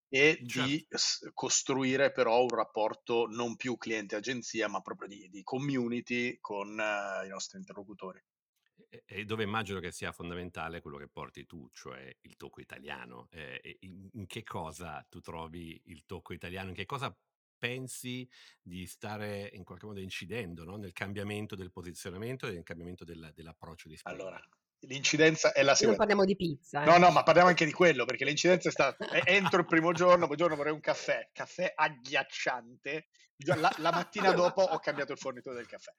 e 0.07 0.43
certo. 0.45 0.61
di 0.61 0.85
s- 0.89 1.29
costruire 1.33 2.11
però 2.11 2.41
un 2.41 2.49
rapporto 2.49 3.27
non 3.27 3.55
più 3.55 3.77
cliente-agenzia, 3.77 4.67
ma 4.67 4.81
proprio 4.81 5.07
di, 5.07 5.29
di 5.29 5.43
community 5.43 6.37
con 6.39 6.69
uh, 6.69 7.25
i 7.25 7.29
nostri 7.29 7.57
interlocutori 7.57 8.23
e 9.05 9.25
dove 9.25 9.43
immagino 9.43 9.79
che 9.79 9.91
sia 9.91 10.11
fondamentale 10.11 10.81
quello 10.81 10.97
che 10.97 11.07
porti 11.07 11.45
tu, 11.45 11.67
cioè 11.73 12.15
il 12.21 12.35
tocco 12.37 12.61
italiano. 12.61 13.27
Eh, 13.31 13.77
in, 13.81 14.25
che 14.27 14.43
cosa 14.43 15.05
tu 15.09 15.19
trovi 15.19 15.81
il 15.85 16.05
tocco 16.05 16.33
italiano? 16.33 16.69
In 16.69 16.75
che 16.75 16.85
cosa 16.85 17.15
pensi 17.57 18.27
di 18.61 18.85
stare 18.85 19.49
in 19.53 19.63
qualche 19.63 19.85
modo 19.85 19.99
incidendo 19.99 20.63
no? 20.63 20.75
nel 20.77 20.93
cambiamento 20.93 21.55
del 21.55 21.71
posizionamento 21.71 22.47
e 22.47 22.53
nel 22.53 22.63
cambiamento 22.63 23.03
del, 23.03 23.31
dell'approccio 23.33 23.87
di 23.87 23.97
Spring? 23.97 24.19
Allora, 24.19 24.41
L'incidenza 24.87 25.51
è 25.51 25.63
la 25.63 25.75
seguente. 25.75 26.05
Non 26.05 26.07
parliamo 26.07 26.25
di 26.25 26.35
pizza. 26.35 26.83
Eh. 26.83 26.85
No, 26.85 26.97
no, 26.97 27.11
ma 27.11 27.23
parliamo 27.23 27.49
anche 27.49 27.65
di 27.65 27.71
quello, 27.71 28.05
perché 28.05 28.25
l'incidenza 28.25 28.69
è 28.69 28.71
stata, 28.71 29.07
entro 29.25 29.59
il 29.59 29.65
primo 29.65 29.91
giorno, 29.91 30.27
poi 30.27 30.37
giorno 30.37 30.55
vorrei 30.55 30.73
un 30.73 30.79
caffè, 30.79 31.29
caffè 31.31 31.71
agghiacciante, 31.75 33.07
la, 33.43 33.73
la, 33.79 33.91
mattina 33.91 34.31
dopo 34.31 34.61
ho 34.61 34.79
cambiato 34.79 35.11
il 35.11 35.17
fornitore 35.17 35.57
del 35.57 35.67
caffè. 35.67 35.91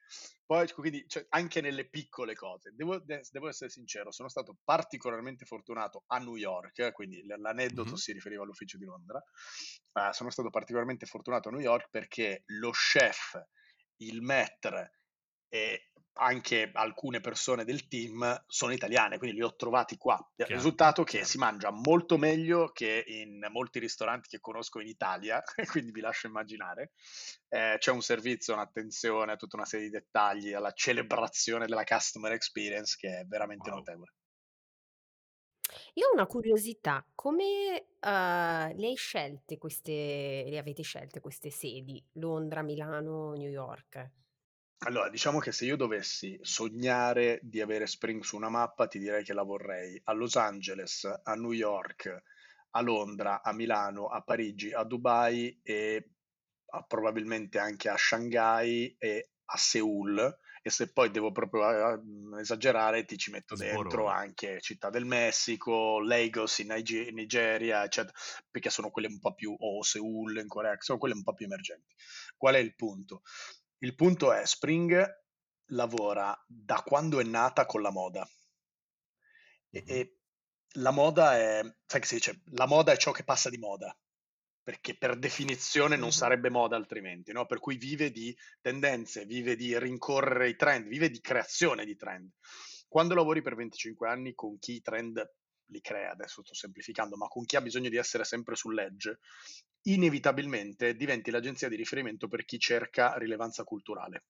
Poi, 0.45 0.71
quindi, 0.73 1.05
cioè, 1.07 1.27
anche 1.31 1.61
nelle 1.61 1.89
piccole 1.89 2.35
cose, 2.35 2.73
devo, 2.75 2.99
devo, 2.99 3.49
essere 3.49 3.69
sincero, 3.69 4.11
sono 4.11 4.29
stato 4.29 4.57
particolarmente 4.65 5.45
fortunato 5.45 6.05
a 6.07 6.19
New 6.19 6.37
York, 6.37 6.93
quindi 6.93 7.25
l'aneddoto 7.27 7.89
mm-hmm. 7.89 7.95
si 7.95 8.13
riferiva 8.13 8.43
all'ufficio 8.43 8.79
di 8.79 8.85
Londra, 8.85 9.19
uh, 9.19 10.13
sono 10.13 10.31
stato 10.31 10.51
particolarmente 10.51 11.07
fortunato 11.07 11.49
a 11.49 11.53
New 11.53 11.61
York 11.61 11.89
perché 11.91 12.43
lo 12.47 12.71
chef, 12.71 13.39
il 13.97 14.23
maître 14.23 15.01
e 15.49 15.91
anche 16.17 16.71
alcune 16.73 17.21
persone 17.21 17.65
del 17.65 17.89
team 17.89 18.45
sono 18.47 18.73
italiane, 18.73 19.19
quindi 19.19 19.37
li 19.37 19.43
ho 19.43 19.55
trovati 19.55 19.97
qua. 19.97 20.19
Il 20.37 20.47
risultato 20.47 21.03
è 21.03 21.05
che 21.05 21.25
si 21.25 21.39
mangia 21.39 21.71
molto 21.71 22.17
meglio 22.17 22.73
che 22.73 23.05
in 23.07 23.47
molti 23.51 23.79
ristoranti 23.79 24.29
che 24.29 24.41
conosco 24.41 24.81
in 24.81 24.89
Italia, 24.89 25.43
quindi 25.71 25.93
vi 25.93 26.01
lascio 26.01 26.27
immaginare. 26.27 26.93
Eh, 27.49 27.77
c'è 27.79 27.91
un 27.91 28.03
servizio, 28.03 28.55
un'attenzione 28.55 29.33
a 29.33 29.37
tutta 29.37 29.57
una 29.57 29.67
serie 29.67 29.87
di 29.87 29.93
dettagli, 29.93 30.53
alla 30.53 30.73
celebrazione 30.73 31.67
della 31.67 31.85
customer 31.85 32.33
experience 32.33 32.97
che 32.99 33.21
è 33.21 33.25
veramente 33.25 33.71
wow. 33.71 33.79
notevole. 33.79 34.13
Io 35.95 36.07
ho 36.09 36.13
una 36.13 36.27
curiosità, 36.27 37.05
come, 37.15 37.87
uhm, 38.01 38.77
le 38.77 38.87
hai 38.87 38.95
scelte 38.95 39.59
queste 39.59 40.45
le 40.49 40.59
avete 40.59 40.83
scelte 40.83 41.21
queste 41.21 41.51
sedi? 41.51 42.03
Londra, 42.13 42.63
Milano, 42.63 43.33
New 43.35 43.51
York? 43.51 44.11
Allora, 44.81 45.09
diciamo 45.09 45.39
che 45.39 45.53
se 45.53 45.65
io 45.65 45.77
dovessi 45.77 46.39
sognare 46.43 47.41
di 47.43 47.61
avere 47.61 47.87
Spring 47.87 48.23
su 48.23 48.37
una 48.37 48.51
mappa, 48.51 48.87
ti 48.87 48.99
direi 48.99 49.25
che 49.25 49.33
la 49.33 49.43
vorrei 49.43 50.01
a 50.05 50.13
Los 50.13 50.37
Angeles, 50.37 51.05
a 51.23 51.35
New 51.35 51.53
York, 51.53 52.23
a 52.71 52.81
Londra, 52.83 53.43
a 53.43 53.53
Milano, 53.53 54.07
a 54.07 54.21
Parigi, 54.23 54.73
a 54.73 54.85
Dubai 54.85 55.59
e 55.63 56.11
a 56.69 56.83
probabilmente 56.83 57.59
anche 57.59 57.89
a 57.89 57.97
Shanghai 57.97 58.95
e 58.99 59.31
a 59.47 59.57
Seoul 59.57 60.39
e 60.67 60.71
se 60.71 60.93
poi 60.93 61.13
devo 61.13 61.31
proprio 61.31 61.63
uh, 61.63 62.37
esagerare 62.39 63.05
ti 63.05 63.17
ci 63.17 63.31
metto 63.31 63.55
dentro 63.55 63.89
Sborone. 63.89 64.13
anche 64.13 64.61
Città 64.61 64.91
del 64.91 65.05
Messico, 65.05 66.01
Lagos 66.01 66.59
in 66.59 66.73
Nige- 66.73 67.13
Nigeria, 67.13 67.85
eccetera, 67.85 68.13
perché 68.51 68.69
sono 68.69 68.91
quelle 68.91 69.07
un 69.07 69.21
po' 69.21 69.33
più, 69.33 69.55
o 69.57 69.81
Seoul 69.85 70.39
in 70.39 70.49
Corea, 70.49 70.75
sono 70.81 70.99
quelle 70.99 71.15
un 71.15 71.23
po' 71.23 71.35
più 71.35 71.47
emergenti. 71.47 71.95
Qual 72.37 72.57
è 72.57 72.59
il 72.59 72.75
punto? 72.75 73.23
Il 73.79 73.95
punto 73.95 74.33
è 74.33 74.47
Spring 74.47 75.25
lavora 75.71 76.37
da 76.47 76.83
quando 76.83 77.21
è 77.21 77.25
nata 77.25 77.67
con 77.67 77.83
la 77.83 77.91
moda 77.91 78.29
e, 79.71 79.85
e 79.87 80.17
la 80.77 80.91
moda 80.91 81.37
è, 81.37 81.61
sai 81.85 82.01
che 82.01 82.07
si 82.07 82.15
dice, 82.15 82.43
la 82.53 82.67
moda 82.67 82.93
è 82.93 82.97
ciò 82.97 83.11
che 83.11 83.25
passa 83.25 83.51
di 83.51 83.59
moda 83.59 83.97
perché 84.67 84.97
per 84.97 85.17
definizione 85.17 85.95
non 85.95 86.11
sarebbe 86.11 86.51
moda 86.51 86.75
altrimenti, 86.75 87.31
no? 87.31 87.47
Per 87.47 87.61
cui 87.61 87.77
vive 87.77 88.11
di 88.11 88.37
tendenze, 88.61 89.25
vive 89.25 89.55
di 89.55 89.79
rincorrere 89.79 90.49
i 90.49 90.57
trend, 90.57 90.89
vive 90.89 91.09
di 91.09 91.21
creazione 91.21 91.85
di 91.85 91.95
trend. 91.95 92.33
Quando 92.89 93.15
lavori 93.15 93.43
per 93.43 93.55
25 93.55 94.09
anni 94.09 94.35
con 94.35 94.59
chi 94.59 94.75
i 94.75 94.81
trend 94.81 95.25
li 95.69 95.81
crea, 95.81 96.11
adesso 96.13 96.43
sto 96.43 96.55
semplificando, 96.55 97.17
ma 97.17 97.29
con 97.29 97.45
chi 97.45 97.57
ha 97.57 97.61
bisogno 97.61 97.89
di 97.89 97.97
essere 97.97 98.25
sempre 98.25 98.55
sull'edge, 98.57 99.19
inevitabilmente 99.83 100.95
diventi 100.97 101.31
l'agenzia 101.31 101.69
di 101.69 101.77
riferimento 101.77 102.29
per 102.29 102.45
chi 102.45 102.59
cerca 102.59 103.17
rilevanza 103.17 103.65
culturale. 103.65 104.25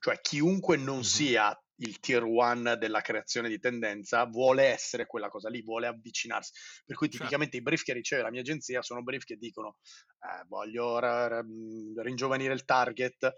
Cioè 0.00 0.20
chiunque 0.20 0.76
non 0.76 1.02
Mhm. 1.02 1.04
sia 1.04 1.58
il 1.78 2.00
tier 2.00 2.22
one 2.24 2.76
della 2.76 3.00
creazione 3.02 3.48
di 3.48 3.58
tendenza 3.58 4.24
vuole 4.24 4.64
essere 4.64 5.06
quella 5.06 5.28
cosa 5.28 5.48
lì, 5.48 5.62
vuole 5.62 5.86
avvicinarsi. 5.86 6.52
Per 6.84 6.96
cui 6.96 7.08
Certo. 7.10 7.16
tipicamente 7.18 7.56
i 7.56 7.62
brief 7.62 7.82
che 7.82 7.92
riceve 7.92 8.22
la 8.22 8.30
mia 8.30 8.40
agenzia 8.40 8.82
sono 8.82 9.02
brief 9.02 9.24
che 9.24 9.36
dicono 9.36 9.76
eh, 10.20 10.44
voglio 10.48 10.98
ra- 10.98 11.26
ra- 11.28 11.44
ringiovanire 12.02 12.52
il 12.54 12.64
target, 12.64 13.32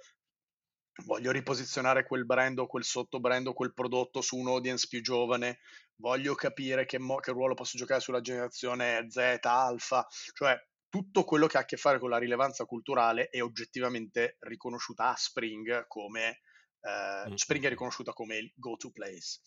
voglio 1.04 1.30
riposizionare 1.30 2.04
quel 2.04 2.26
brand 2.26 2.58
o 2.58 2.66
quel 2.66 2.84
sottobrand 2.84 3.46
o 3.46 3.52
quel 3.52 3.72
prodotto 3.72 4.20
su 4.20 4.36
un 4.36 4.48
audience 4.48 4.86
più 4.88 5.00
giovane, 5.00 5.60
voglio 5.96 6.34
capire 6.34 6.84
che, 6.84 6.98
mo- 6.98 7.16
che 7.16 7.32
ruolo 7.32 7.54
posso 7.54 7.78
giocare 7.78 8.00
sulla 8.00 8.20
generazione 8.20 9.06
Z, 9.08 9.38
alfa, 9.42 10.06
cioè 10.32 10.56
tutto 10.88 11.24
quello 11.24 11.46
che 11.46 11.58
ha 11.58 11.60
a 11.60 11.64
che 11.64 11.76
fare 11.76 11.98
con 11.98 12.10
la 12.10 12.18
rilevanza 12.18 12.64
culturale 12.64 13.28
è 13.28 13.42
oggettivamente 13.42 14.36
riconosciuta 14.40 15.10
a 15.10 15.16
Spring 15.16 15.86
come 15.86 16.40
eh, 16.80 17.30
Mm, 17.30 17.34
Spring 17.34 17.62
mm, 17.62 17.64
è 17.64 17.68
mm. 17.68 17.70
riconosciuta 17.70 18.12
come 18.12 18.36
il 18.36 18.52
go-to 18.54 18.90
place. 18.90 19.40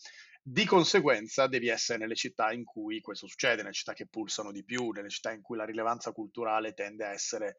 Di 0.44 0.66
conseguenza 0.66 1.48
devi 1.48 1.68
essere 1.68 2.00
nelle 2.00 2.16
città 2.16 2.52
in 2.52 2.64
cui 2.64 3.00
questo 3.00 3.28
succede, 3.28 3.62
nelle 3.62 3.74
città 3.74 3.94
che 3.94 4.08
pulsano 4.08 4.52
di 4.52 4.64
più, 4.64 4.90
nelle 4.92 5.10
città 5.10 5.32
in 5.32 5.42
cui 5.42 5.58
la 5.58 5.66
rilevanza 5.66 6.12
culturale 6.12 6.74
tende 6.74 7.06
a 7.06 7.12
essere 7.12 7.58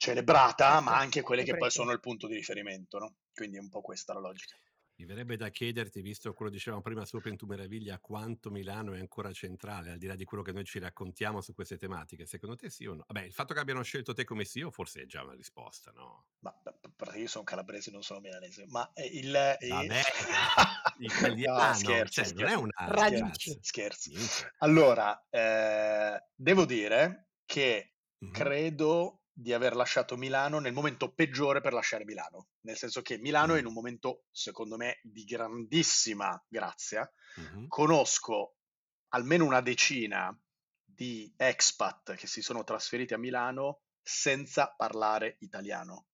celebrata, 0.00 0.68
Certo, 0.70 0.82
ma 0.82 0.96
anche 0.98 1.20
quelle 1.20 1.44
che 1.44 1.56
poi 1.56 1.70
sono 1.70 1.92
il 1.92 2.00
punto 2.00 2.26
di 2.26 2.34
riferimento, 2.34 2.98
no? 2.98 3.16
Quindi 3.34 3.58
è 3.58 3.60
un 3.60 3.68
po' 3.68 3.82
questa 3.82 4.14
la 4.14 4.20
logica. 4.20 4.56
Mi 5.00 5.06
verrebbe 5.06 5.36
da 5.36 5.48
chiederti, 5.48 6.00
visto 6.02 6.32
quello 6.34 6.50
che 6.50 6.56
dicevamo 6.58 6.82
prima 6.82 7.04
su 7.06 7.16
Open 7.16 7.36
to 7.36 7.46
Meraviglia, 7.46 7.98
quanto 8.00 8.50
Milano 8.50 8.92
è 8.92 8.98
ancora 8.98 9.32
centrale, 9.32 9.90
al 9.92 9.98
di 9.98 10.06
là 10.06 10.14
di 10.14 10.24
quello 10.24 10.42
che 10.42 10.52
noi 10.52 10.64
ci 10.64 10.78
raccontiamo 10.78 11.40
su 11.40 11.54
queste 11.54 11.78
tematiche. 11.78 12.26
Secondo 12.26 12.54
te 12.56 12.68
sì 12.70 12.84
o 12.86 12.94
no? 12.94 13.04
Vabbè, 13.06 13.24
il 13.24 13.32
fatto 13.32 13.54
che 13.54 13.60
abbiano 13.60 13.82
scelto 13.82 14.12
te 14.12 14.24
come 14.24 14.44
CEO 14.44 14.70
forse 14.70 15.02
è 15.02 15.06
già 15.06 15.22
una 15.22 15.34
risposta, 15.34 15.90
no? 15.92 16.26
Ma 16.40 16.52
p- 16.52 16.90
p- 16.94 17.12
io 17.16 17.26
sono 17.28 17.44
calabrese, 17.44 17.90
non 17.90 18.02
sono 18.02 18.20
milanese, 18.20 18.64
ma 18.66 18.90
eh, 18.92 19.06
il... 19.06 19.30
Vabbè, 19.66 20.02
no, 21.54 21.72
italiano, 21.72 21.72
scherzo, 21.72 22.22
cioè 22.22 22.28
non 22.28 22.46
è 22.46 22.54
scherzo, 22.54 22.64
una 22.64 22.92
cazzo. 23.00 23.58
scherzo. 23.60 24.10
Allora, 24.58 25.26
eh, 25.30 26.22
devo 26.34 26.64
dire 26.64 27.30
che 27.44 27.94
Mhm. 28.22 28.30
credo 28.30 29.19
di 29.40 29.54
aver 29.54 29.74
lasciato 29.74 30.18
Milano 30.18 30.58
nel 30.58 30.74
momento 30.74 31.12
peggiore 31.14 31.62
per 31.62 31.72
lasciare 31.72 32.04
Milano, 32.04 32.48
nel 32.60 32.76
senso 32.76 33.00
che 33.00 33.16
Milano 33.16 33.54
è 33.54 33.58
in 33.58 33.64
un 33.64 33.72
momento, 33.72 34.24
secondo 34.30 34.76
me, 34.76 35.00
di 35.02 35.24
grandissima 35.24 36.42
grazia. 36.46 37.10
Mhm. 37.36 37.66
Conosco 37.66 38.56
almeno 39.08 39.46
una 39.46 39.62
decina 39.62 40.38
di 40.84 41.32
expat 41.36 42.14
che 42.16 42.26
si 42.26 42.42
sono 42.42 42.64
trasferiti 42.64 43.14
a 43.14 43.18
Milano 43.18 43.80
senza 44.02 44.74
parlare 44.76 45.36
italiano. 45.40 46.08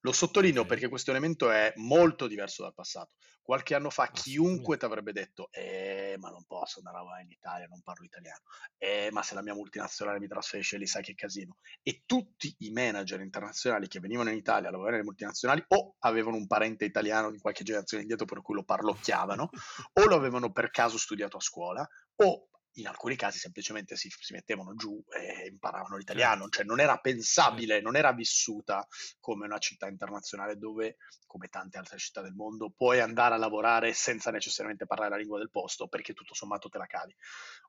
Lo 0.00 0.12
sottolineo 0.12 0.66
perché 0.66 0.88
questo 0.88 1.12
elemento 1.12 1.50
è 1.50 1.72
molto 1.76 2.26
diverso 2.26 2.62
dal 2.62 2.74
passato. 2.74 3.12
Qualche 3.44 3.74
anno 3.74 3.90
fa 3.90 4.06
chiunque 4.06 4.76
Assolutamente. 4.76 4.78
ti 4.78 4.84
avrebbe 4.86 5.12
detto 5.12 5.48
eh, 5.50 6.16
ma 6.18 6.30
non 6.30 6.44
posso 6.46 6.80
andare 6.82 7.22
in 7.22 7.30
Italia, 7.30 7.66
non 7.66 7.82
parlo 7.82 8.06
italiano. 8.06 8.40
Eh, 8.78 9.10
ma 9.12 9.22
se 9.22 9.34
la 9.34 9.42
mia 9.42 9.52
multinazionale 9.52 10.18
mi 10.18 10.26
trasferisce 10.26 10.78
lì, 10.78 10.86
sai 10.86 11.02
che 11.02 11.14
casino. 11.14 11.58
E 11.82 12.04
tutti 12.06 12.54
i 12.60 12.70
manager 12.70 13.20
internazionali 13.20 13.86
che 13.86 14.00
venivano 14.00 14.30
in 14.30 14.36
Italia 14.36 14.68
a 14.68 14.70
lavorare 14.70 14.96
nelle 14.96 15.08
multinazionali 15.08 15.62
o 15.68 15.96
avevano 15.98 16.36
un 16.36 16.46
parente 16.46 16.86
italiano 16.86 17.30
di 17.30 17.38
qualche 17.38 17.64
generazione 17.64 18.02
indietro 18.02 18.24
per 18.24 18.40
cui 18.40 18.54
lo 18.54 18.64
parlocchiavano, 18.64 19.50
o 19.92 20.04
lo 20.06 20.16
avevano 20.16 20.50
per 20.50 20.70
caso 20.70 20.96
studiato 20.96 21.36
a 21.36 21.40
scuola, 21.40 21.86
o 22.16 22.48
in 22.74 22.86
alcuni 22.88 23.16
casi 23.16 23.38
semplicemente 23.38 23.96
si, 23.96 24.08
si 24.10 24.32
mettevano 24.32 24.74
giù 24.74 25.02
e 25.08 25.46
imparavano 25.48 25.96
l'italiano, 25.96 26.48
Certo, 26.48 26.48
cioè 26.48 26.64
non 26.64 26.80
era 26.80 26.98
certo. 26.98 27.00
pensabile, 27.00 27.80
non 27.80 27.96
era 27.96 28.12
vissuta 28.12 28.86
come 29.20 29.46
una 29.46 29.58
città 29.58 29.86
internazionale 29.86 30.56
dove, 30.56 30.96
come 31.26 31.48
tante 31.48 31.78
altre 31.78 31.98
città 31.98 32.20
del 32.22 32.34
mondo, 32.34 32.72
puoi 32.76 33.00
andare 33.00 33.34
a 33.34 33.38
lavorare 33.38 33.92
senza 33.92 34.30
necessariamente 34.30 34.86
parlare 34.86 35.10
la 35.10 35.16
lingua 35.16 35.38
del 35.38 35.50
posto 35.50 35.88
perché 35.88 36.14
tutto 36.14 36.34
sommato 36.34 36.68
te 36.68 36.78
la 36.78 36.86
cavi. 36.86 37.14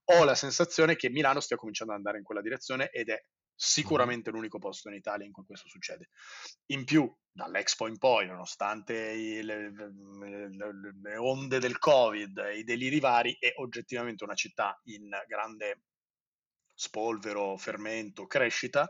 Ho 0.06 0.24
la 0.24 0.36
sensazione 0.36 0.96
che 0.96 1.10
Milano 1.10 1.40
stia 1.40 1.58
cominciando 1.58 1.94
ad 1.94 2.00
andare 2.00 2.18
in 2.18 2.24
quella 2.24 2.42
direzione 2.42 2.90
ed 2.90 3.10
è. 3.10 3.22
Sicuramente 3.56 4.32
l'unico 4.32 4.60
posto 4.60 4.90
in 4.90 4.96
Italia 4.96 5.26
in 5.26 5.32
cui 5.32 5.46
questo 5.46 5.68
succede. 5.68 6.10
In 6.68 6.84
più, 6.86 7.12
dall'Expo 7.32 7.88
in 7.88 7.98
poi, 7.98 8.28
nonostante 8.28 9.14
le, 9.42 9.72
le- 9.72 10.50
le- 11.02 11.18
onde 11.18 11.60
del 11.60 11.78
Covid 11.80 12.38
e 12.38 12.58
i 12.60 12.64
deliri 12.64 13.00
vari, 13.00 13.36
è 13.40 13.54
oggettivamente 13.58 14.24
una 14.24 14.36
città 14.36 14.80
in 14.86 15.10
grande 15.28 15.82
spolvero, 16.74 17.56
fermento, 17.58 18.28
crescita, 18.28 18.90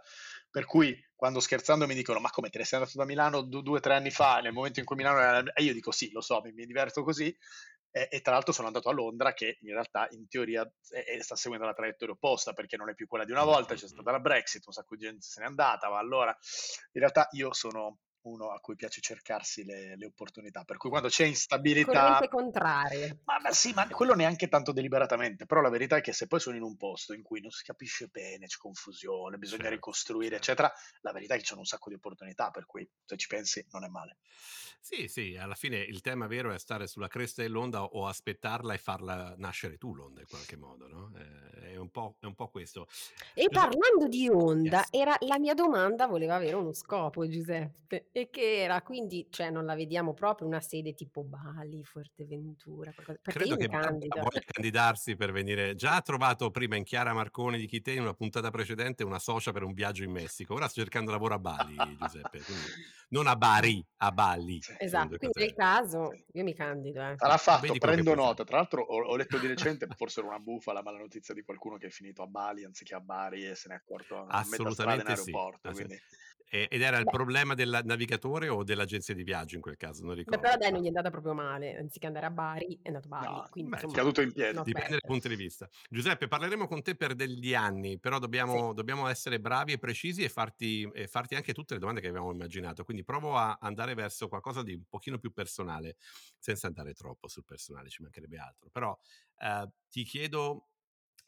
per 0.50 0.66
cui 0.66 0.96
quando 1.14 1.40
scherzando 1.40 1.86
mi 1.86 1.94
dicono 1.94 2.20
ma 2.20 2.30
come 2.30 2.50
te 2.50 2.58
ne 2.58 2.66
sei 2.66 2.80
andato 2.80 2.98
da 2.98 3.06
Milano 3.06 3.42
du- 3.42 3.62
due 3.62 3.78
o 3.78 3.82
tre 3.82 3.94
anni 3.96 4.10
fa, 4.12 4.40
nel 4.40 4.54
momento 4.54 4.80
in 4.80 4.86
cui 4.86 4.96
Milano 4.96 5.20
era... 5.20 5.44
E 5.54 5.64
io 5.64 5.74
dico 5.74 5.92
sì, 5.92 6.10
lo 6.12 6.22
so, 6.22 6.42
mi, 6.42 6.52
mi 6.52 6.66
diverto 6.66 7.04
così, 7.04 7.36
e, 7.96 8.10
e 8.12 8.20
tra 8.20 8.34
l'altro 8.34 8.52
sono 8.52 8.68
andato 8.68 8.90
a 8.90 8.92
Londra 8.92 9.34
che 9.34 9.58
in 9.62 9.72
realtà 9.72 10.06
in 10.12 10.28
teoria 10.28 10.70
è- 10.90 11.22
sta 11.22 11.38
seguendo 11.38 11.66
la 11.66 11.74
traiettoria 11.74 12.14
opposta 12.14 12.52
perché 12.52 12.76
non 12.76 12.90
è 12.90 12.94
più 12.94 13.08
quella 13.08 13.24
di 13.24 13.32
una 13.32 13.46
volta, 13.46 13.74
c'è 13.74 13.88
stata 13.88 14.12
la 14.12 14.20
Brexit, 14.20 14.68
un 14.68 14.74
sacco 14.74 14.96
di 14.96 15.06
gente 15.06 15.22
se 15.22 15.40
n'è 15.40 15.48
andata, 15.48 15.90
ma 15.90 15.98
allora 15.98 16.38
in 16.92 17.00
realtà 17.00 17.30
io 17.32 17.54
sono 17.54 18.00
uno 18.26 18.50
a 18.52 18.60
cui 18.60 18.76
piace 18.76 19.02
cercarsi 19.02 19.64
le, 19.64 19.96
le 19.98 20.06
opportunità, 20.06 20.64
per 20.64 20.78
cui 20.78 20.90
quando 20.90 21.08
c'è 21.08 21.18
Corrente 21.18 21.40
instabilità... 21.40 22.28
contraria. 22.28 23.18
Ma, 23.24 23.40
ma 23.42 23.52
sì, 23.52 23.74
ma 23.74 23.88
quello 23.88 24.14
neanche 24.14 24.48
tanto 24.48 24.72
deliberatamente, 24.72 25.46
però 25.46 25.62
la 25.62 25.70
verità 25.70 25.98
è 25.98 26.02
che 26.02 26.14
se 26.14 26.28
poi 26.28 26.40
sono 26.40 26.56
in 26.56 26.64
un 26.64 26.76
posto 26.78 27.14
in 27.14 27.22
cui 27.22 27.42
non 27.42 27.52
si 27.52 27.64
capisce 27.64 28.08
bene, 28.08 28.48
c'è 28.48 28.58
confusione, 28.58 29.38
bisogna 29.38 29.64
Certo, 29.64 29.76
ricostruire, 29.76 30.40
certo. 30.42 30.64
eccetera, 30.64 30.74
la 31.02 31.12
verità 31.12 31.34
è 31.34 31.38
che 31.38 31.44
ci 31.44 31.50
sono 31.50 31.62
un 31.62 31.66
sacco 31.66 31.90
di 31.90 31.96
opportunità, 31.96 32.52
per 32.52 32.66
cui 32.66 32.88
se 33.04 33.18
ci 33.18 33.28
pensi 33.28 33.66
non 33.72 33.84
è 33.84 33.88
male. 33.88 34.18
Sì, 34.80 35.08
sì, 35.08 35.36
alla 35.36 35.56
fine 35.56 35.78
il 35.78 36.02
tema 36.02 36.28
vero 36.28 36.54
è 36.54 36.60
stare 36.60 36.86
sulla 36.86 37.08
cresta 37.08 37.42
dell'onda 37.42 37.84
o 37.84 38.06
aspettarla 38.08 38.74
e 38.74 38.78
farla 38.78 39.34
nascere 39.38 39.78
tu 39.78 39.96
l'onda 39.96 40.22
in 40.22 40.28
qualche 40.28 40.58
modo, 40.58 40.88
no? 40.88 41.12
Eh, 41.18 41.74
È 41.74 41.76
un 41.78 41.90
po', 41.90 42.18
è 42.20 42.26
un 42.26 42.36
po' 42.36 42.50
questo. 42.50 42.88
E 43.34 43.48
parlando 43.50 44.08
di 44.08 44.30
onda, 44.30 44.78
yes. 44.78 44.88
era 44.92 45.16
la 45.22 45.40
mia 45.40 45.56
domanda 45.56 46.06
voleva 46.06 46.36
avere 46.36 46.56
uno 46.56 46.72
scopo, 46.74 47.28
Giuseppe, 47.28 48.10
e 48.18 48.30
che 48.30 48.62
era 48.62 48.82
quindi, 48.82 49.28
cioè 49.30 49.50
non 49.50 49.66
la 49.66 49.76
vediamo 49.76 50.14
proprio 50.14 50.48
una 50.48 50.62
sede 50.62 50.94
tipo 50.94 51.22
Bali, 51.26 51.84
Fuerteventura, 51.84 52.94
qualcosa, 52.94 53.20
perché 53.22 53.40
Credo 53.40 53.58
che 53.58 53.68
candido. 53.68 54.22
voglia 54.22 54.40
candidarsi 54.46 55.18
per 55.18 55.34
venire. 55.34 55.76
Già 55.76 55.96
ha 55.96 56.02
trovato 56.02 56.50
prima 56.50 56.78
in 56.78 56.86
Chiara 56.86 57.12
Marconi 57.12 57.58
di 57.58 57.66
Chite 57.68 57.92
in 57.92 58.04
una 58.04 58.14
puntata 58.14 58.52
precedente 58.52 59.04
una 59.04 59.20
socia 59.20 59.52
per 59.52 59.64
un 59.64 59.74
viaggio 59.74 60.06
in 60.06 60.12
Messico. 60.12 60.54
Ora 60.54 60.70
sto 60.70 60.80
cercando 60.80 61.12
lavoro 61.12 61.34
a 61.34 61.40
Bali, 61.40 61.76
Giuseppe. 61.76 62.40
Quindi 62.40 62.64
non 63.10 63.28
a 63.28 63.36
Bari, 63.36 63.86
a 63.98 64.12
Bali. 64.14 64.62
Sì, 64.62 64.76
Esatto, 64.80 65.18
quindi 65.18 65.38
nel 65.42 65.54
caso 65.54 66.12
sì. 66.12 66.24
io 66.38 66.44
mi 66.44 66.54
candido, 66.54 67.02
eh. 67.02 67.16
Sarà 67.18 67.36
fatto, 67.36 67.68
Vedi 67.68 67.80
prendo 67.80 68.16
nota. 68.16 68.46
Tra 68.46 68.56
l'altro 68.56 68.82
ho, 68.82 69.04
ho 69.08 69.16
letto 69.18 69.38
di 69.40 69.48
recente, 69.48 69.88
forse 69.94 70.22
era 70.22 70.30
una 70.30 70.40
bufala, 70.40 70.82
ma 70.82 70.92
la 70.92 71.00
notizia 71.00 71.34
di 71.34 71.42
qualcuno 71.44 71.76
che 71.76 71.88
è 71.88 71.90
finito 71.90 72.22
a 72.22 72.28
Bali 72.28 72.64
anziché 72.64 72.96
a 72.96 73.02
Bari 73.02 73.46
e 73.46 73.56
se 73.56 73.68
ne 73.68 73.74
è 73.74 73.78
accorto 73.78 74.16
a 74.16 74.24
metà 74.24 74.44
strada 74.44 74.62
in 74.62 74.68
Assolutamente 74.68 75.16
sì. 75.18 75.30
aeroporto, 75.32 75.68
Ass- 75.68 75.76
quindi 75.76 76.00
ed 76.50 76.82
era 76.82 76.98
il 76.98 77.06
problema 77.06 77.54
del 77.54 77.82
navigatore 77.84 78.50
o 78.50 78.64
dell'agenzia 78.64 79.14
di 79.14 79.24
viaggio 79.24 79.56
in 79.56 79.62
quel 79.62 79.78
caso? 79.78 80.06
Non 80.06 80.16
ricordo. 80.16 80.40
Beh, 80.40 80.48
però 80.48 80.58
dai, 80.58 80.72
non 80.72 80.82
gli 80.82 80.86
è 80.86 80.88
andata 80.88 81.10
proprio 81.10 81.34
male. 81.34 81.78
Anziché 81.78 82.08
andare 82.08 82.28
a 82.28 82.30
Bari, 82.30 82.80
è 82.82 82.88
andato 82.88 83.08
a 83.08 83.10
Bari. 83.10 83.34
No, 83.34 83.48
quindi, 83.50 83.72
beh, 83.72 83.78
è 83.78 83.84
insomma, 83.84 84.02
caduto 84.02 84.22
in 84.22 84.32
piedi. 84.32 84.62
Dipende 84.64 84.90
dal 84.90 85.02
punto 85.02 85.28
di 85.28 85.36
vista. 85.36 85.70
Giuseppe, 85.90 86.28
parleremo 86.28 86.68
con 86.68 86.82
te 86.82 86.96
per 86.96 87.16
degli 87.16 87.54
anni, 87.54 88.00
però 88.00 88.20
dobbiamo, 88.20 88.74
dobbiamo 88.74 89.08
essere 89.08 89.40
bravi 89.40 89.74
e 89.74 89.78
precisi 89.78 90.24
e 90.24 90.30
farti, 90.30 90.90
e 90.94 91.08
farti 91.08 91.36
anche 91.36 91.54
tutte 91.54 91.74
le 91.74 91.80
domande 91.80 92.02
che 92.02 92.08
avevamo 92.08 92.32
immaginato. 92.32 92.84
Quindi 92.84 93.04
provo 93.04 93.36
a 93.36 93.58
andare 93.60 93.94
verso 93.94 94.28
qualcosa 94.28 94.64
di 94.64 94.74
un 94.74 94.86
pochino 94.88 95.18
più 95.18 95.32
personale, 95.32 95.98
senza 96.38 96.68
andare 96.68 96.94
troppo 96.94 97.28
sul 97.28 97.44
personale, 97.44 97.90
ci 97.90 98.02
mancherebbe 98.02 98.38
altro. 98.38 98.70
Però 98.72 98.98
eh, 99.40 99.70
ti 99.90 100.04
chiedo 100.04 100.70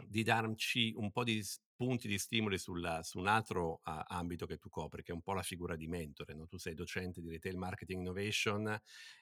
di 0.06 0.24
darci 0.24 0.94
un 0.96 1.12
po' 1.12 1.24
di 1.24 1.44
punti 1.78 2.08
di 2.08 2.18
stimoli 2.18 2.58
sulla, 2.58 3.04
su 3.04 3.20
un 3.20 3.28
altro 3.28 3.82
uh, 3.86 4.02
ambito 4.08 4.48
che 4.48 4.58
tu 4.58 4.68
copri, 4.68 5.04
che 5.04 5.12
è 5.12 5.16
un 5.16 5.22
po' 5.22 5.34
la 5.34 5.44
figura 5.44 5.76
di 5.76 5.88
mentore. 5.88 6.34
No? 6.34 6.48
Tu 6.48 6.58
sei 6.58 6.74
docente 6.74 7.22
di 7.22 7.30
retail 7.30 7.56
marketing 7.56 8.02
innovation 8.02 8.82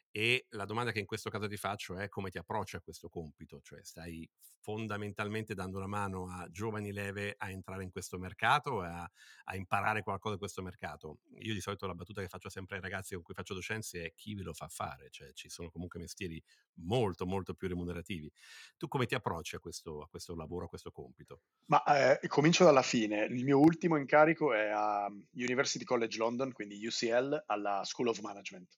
e 0.09 0.45
la 0.51 0.63
domanda 0.63 0.93
che 0.93 0.99
in 0.99 1.05
questo 1.05 1.29
caso 1.29 1.45
ti 1.45 1.57
faccio 1.57 1.97
è 1.97 2.07
come 2.07 2.29
ti 2.29 2.37
approcci 2.37 2.77
a 2.77 2.81
questo 2.81 3.09
compito, 3.09 3.59
cioè 3.61 3.83
stai 3.83 4.27
fondamentalmente 4.65 5.53
dando 5.53 5.77
una 5.77 5.87
mano 5.87 6.27
a 6.31 6.49
giovani 6.49 6.91
leve 6.91 7.35
a 7.37 7.51
entrare 7.51 7.83
in 7.83 7.91
questo 7.91 8.17
mercato 8.17 8.81
a, 8.81 9.07
a, 9.43 9.55
imparare 9.55 10.01
qualcosa 10.01 10.35
da 10.35 10.39
questo 10.39 10.63
mercato. 10.63 11.19
Io 11.39 11.53
di 11.53 11.59
solito 11.59 11.85
la 11.85 11.93
battuta 11.93 12.21
che 12.21 12.29
faccio 12.29 12.49
sempre 12.49 12.77
ai 12.77 12.81
ragazzi 12.81 13.13
con 13.13 13.21
cui 13.21 13.33
faccio 13.35 13.53
docenza 13.53 13.99
è 13.99 14.13
chi 14.15 14.33
ve 14.33 14.41
lo 14.41 14.53
fa 14.53 14.69
fare, 14.69 15.09
cioè 15.11 15.33
ci 15.33 15.49
sono 15.49 15.69
comunque 15.69 15.99
mestieri 15.99 16.41
molto 16.75 17.25
molto 17.27 17.53
più 17.53 17.67
remunerativi. 17.67 18.31
Tu 18.77 18.87
come 18.87 19.05
ti 19.05 19.15
approcci 19.15 19.55
a 19.55 19.59
questo, 19.59 20.01
a 20.01 20.07
questo 20.07 20.33
lavoro, 20.33 20.65
a 20.65 20.69
questo 20.69 20.91
compito? 20.91 21.41
Ma 21.65 21.83
eh, 21.83 22.27
comincio 22.45 22.63
dalla 22.63 22.83
fine. 22.83 23.25
Il 23.25 23.43
mio 23.43 23.59
ultimo 23.59 23.97
incarico 23.97 24.53
è 24.53 24.67
a 24.67 25.07
University 25.31 25.83
College 25.83 26.19
London, 26.19 26.51
quindi 26.51 26.85
UCL, 26.85 27.45
alla 27.47 27.81
School 27.83 28.09
of 28.09 28.19
Management 28.19 28.77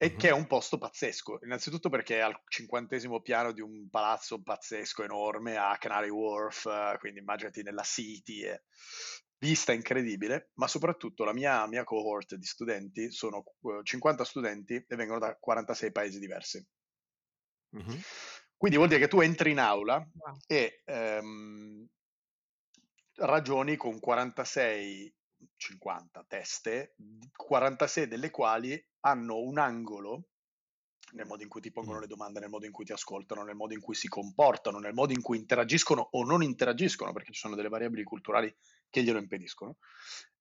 e 0.00 0.14
che 0.14 0.28
è 0.28 0.32
un 0.32 0.46
posto 0.46 0.78
pazzesco, 0.78 1.40
innanzitutto 1.42 1.88
perché 1.88 2.18
è 2.18 2.20
al 2.20 2.40
cinquantesimo 2.46 3.20
piano 3.20 3.50
di 3.50 3.60
un 3.60 3.90
palazzo 3.90 4.40
pazzesco 4.40 5.02
enorme 5.02 5.56
a 5.56 5.76
Canary 5.76 6.08
Wharf, 6.08 6.96
quindi 6.98 7.18
immaginati 7.18 7.64
nella 7.64 7.82
City, 7.82 8.42
è 8.42 8.62
vista 9.38 9.72
incredibile, 9.72 10.52
ma 10.54 10.68
soprattutto 10.68 11.24
la 11.24 11.32
mia, 11.32 11.66
mia 11.66 11.82
cohort 11.82 12.36
di 12.36 12.46
studenti 12.46 13.10
sono 13.10 13.42
50 13.82 14.24
studenti 14.24 14.74
e 14.74 14.96
vengono 14.96 15.18
da 15.18 15.34
46 15.34 15.90
paesi 15.90 16.20
diversi. 16.20 16.64
Mm-hmm. 17.76 17.98
Quindi 18.56 18.76
vuol 18.76 18.88
dire 18.88 19.00
che 19.00 19.08
tu 19.08 19.20
entri 19.20 19.50
in 19.50 19.58
aula 19.58 19.96
wow. 19.96 20.36
e 20.46 20.82
ehm, 20.84 21.88
ragioni 23.18 23.76
con 23.76 23.98
46 24.00 25.14
50 25.56 26.24
teste, 26.26 26.94
46 27.34 28.08
delle 28.08 28.30
quali 28.30 28.80
hanno 29.00 29.38
un 29.38 29.58
angolo 29.58 30.28
nel 31.12 31.26
modo 31.26 31.42
in 31.42 31.48
cui 31.48 31.60
ti 31.60 31.72
pongono 31.72 32.00
le 32.00 32.06
domande, 32.06 32.40
nel 32.40 32.50
modo 32.50 32.66
in 32.66 32.72
cui 32.72 32.84
ti 32.84 32.92
ascoltano, 32.92 33.42
nel 33.42 33.54
modo 33.54 33.72
in 33.72 33.80
cui 33.80 33.94
si 33.94 34.08
comportano, 34.08 34.78
nel 34.78 34.92
modo 34.92 35.12
in 35.12 35.22
cui 35.22 35.38
interagiscono 35.38 36.06
o 36.12 36.24
non 36.24 36.42
interagiscono, 36.42 37.12
perché 37.12 37.32
ci 37.32 37.40
sono 37.40 37.54
delle 37.54 37.68
variabili 37.68 38.02
culturali 38.02 38.54
che 38.90 39.02
glielo 39.02 39.18
impediscono, 39.18 39.76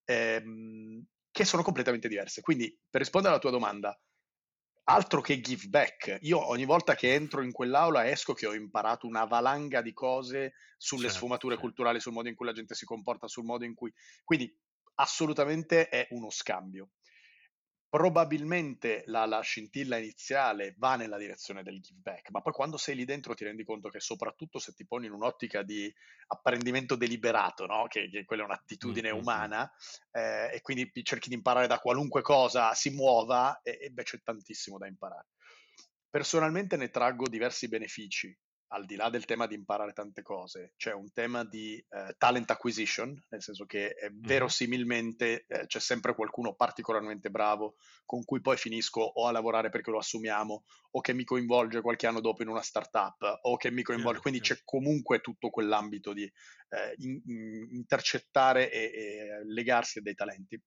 ehm, 0.04 1.06
che 1.32 1.46
sono 1.46 1.64
completamente 1.64 2.08
diverse. 2.10 2.42
Quindi, 2.42 2.78
per 2.90 3.02
rispondere 3.02 3.34
alla 3.34 3.42
tua 3.42 3.52
domanda, 3.52 3.98
altro 4.90 5.22
che 5.22 5.42
give 5.42 5.68
back, 5.68 6.18
io 6.22 6.48
ogni 6.48 6.66
volta 6.66 6.96
che 6.96 7.14
entro 7.14 7.42
in 7.42 7.52
quell'aula 7.52 8.08
esco 8.08 8.34
che 8.34 8.48
ho 8.48 8.54
imparato 8.54 9.06
una 9.06 9.26
valanga 9.26 9.82
di 9.82 9.94
cose 9.94 10.54
sulle 10.78 11.04
certo, 11.04 11.18
sfumature 11.18 11.54
certo. 11.54 11.68
culturali, 11.68 12.00
sul 12.00 12.14
modo 12.14 12.30
in 12.30 12.36
cui 12.36 12.46
la 12.46 12.54
gente 12.54 12.74
si 12.74 12.86
comporta, 12.86 13.28
sul 13.28 13.44
modo 13.44 13.66
in 13.66 13.74
cui... 13.74 13.92
Quindi 14.24 14.56
assolutamente 14.96 15.90
è 15.90 16.08
uno 16.12 16.30
scambio. 16.30 16.90
Probabilmente 17.90 19.04
la, 19.06 19.26
la, 19.26 19.40
scintilla 19.40 19.98
iniziale 19.98 20.76
va 20.78 20.98
nella 20.98 21.18
direzione 21.18 21.64
del 21.64 21.80
give 21.80 22.02
back, 22.02 22.32
ma 22.32 22.42
poi 22.42 22.52
quando 22.52 22.76
sei 22.76 22.96
lì 22.96 23.06
dentro 23.06 23.34
ti 23.34 23.46
rendi 23.46 23.64
conto 23.64 23.88
che 23.90 24.02
soprattutto 24.02 24.60
se 24.60 24.74
ti 24.74 24.86
poni 24.86 25.06
in 25.06 25.14
un'ottica 25.14 25.64
di 25.64 25.92
apprendimento 26.28 26.96
deliberato, 26.96 27.66
no? 27.66 27.88
che, 27.88 28.10
che, 28.10 28.26
quella 28.26 28.44
è 28.44 28.46
un'attitudine 28.46 29.10
mm-hmm. 29.10 29.22
umana, 29.22 29.72
eh, 30.12 30.56
e 30.56 30.62
quindi 30.62 30.92
cerchi 31.04 31.30
di 31.30 31.36
imparare 31.36 31.68
da 31.68 31.80
qualunque 31.80 32.22
cosa 32.22 32.74
si 32.74 32.90
muova, 32.90 33.62
e, 33.62 33.78
e 33.82 33.90
beh 33.90 34.04
c'è 34.04 34.22
tantissimo 34.22 34.78
da 34.78 34.88
imparare. 34.88 35.28
Personalmente 36.10 36.76
ne 36.76 36.90
traggo 36.90 37.30
diversi 37.30 37.70
benefici 37.70 38.38
al 38.70 38.86
di 38.86 38.96
là 38.96 39.10
del 39.10 39.26
tema 39.26 39.48
di 39.48 39.56
imparare 39.56 39.94
tante 39.94 40.22
cose, 40.22 40.74
c'è 40.76 40.94
un 40.94 41.12
tema 41.14 41.46
di 41.46 41.76
eh, 41.90 42.16
talent 42.18 42.50
acquisition, 42.52 43.14
nel 43.30 43.42
senso 43.42 43.66
che 43.66 43.88
eh, 43.88 44.12
verosimilmente 44.14 45.46
eh, 45.48 45.66
c'è 45.68 45.80
sempre 45.80 46.14
qualcuno 46.14 46.54
particolarmente 46.54 47.30
bravo 47.30 47.76
con 48.06 48.24
cui 48.26 48.42
poi 48.42 48.58
finisco 48.58 49.02
o 49.02 49.28
a 49.28 49.32
lavorare 49.32 49.70
perché 49.70 49.92
lo 49.92 50.00
assumiamo 50.00 50.64
o 50.92 51.02
che 51.02 51.14
mi 51.14 51.24
coinvolge 51.24 51.82
qualche 51.82 52.08
anno 52.08 52.20
dopo 52.20 52.42
in 52.42 52.50
una 52.50 52.62
startup 52.62 53.40
o 53.44 53.56
che 53.56 53.72
mi 53.72 53.84
coinvolge, 53.84 54.20
quindi 54.20 54.40
c'è 54.42 54.60
comunque 54.64 55.22
tutto 55.22 55.50
quell'ambito 55.50 56.14
di 56.14 56.24
eh, 56.24 56.94
in, 56.98 57.22
in, 57.26 57.68
intercettare 57.72 58.72
e, 58.72 58.80
e 58.80 59.46
legarsi 59.46 60.00
a 60.00 60.02
dei 60.02 60.16
talenti. 60.16 60.62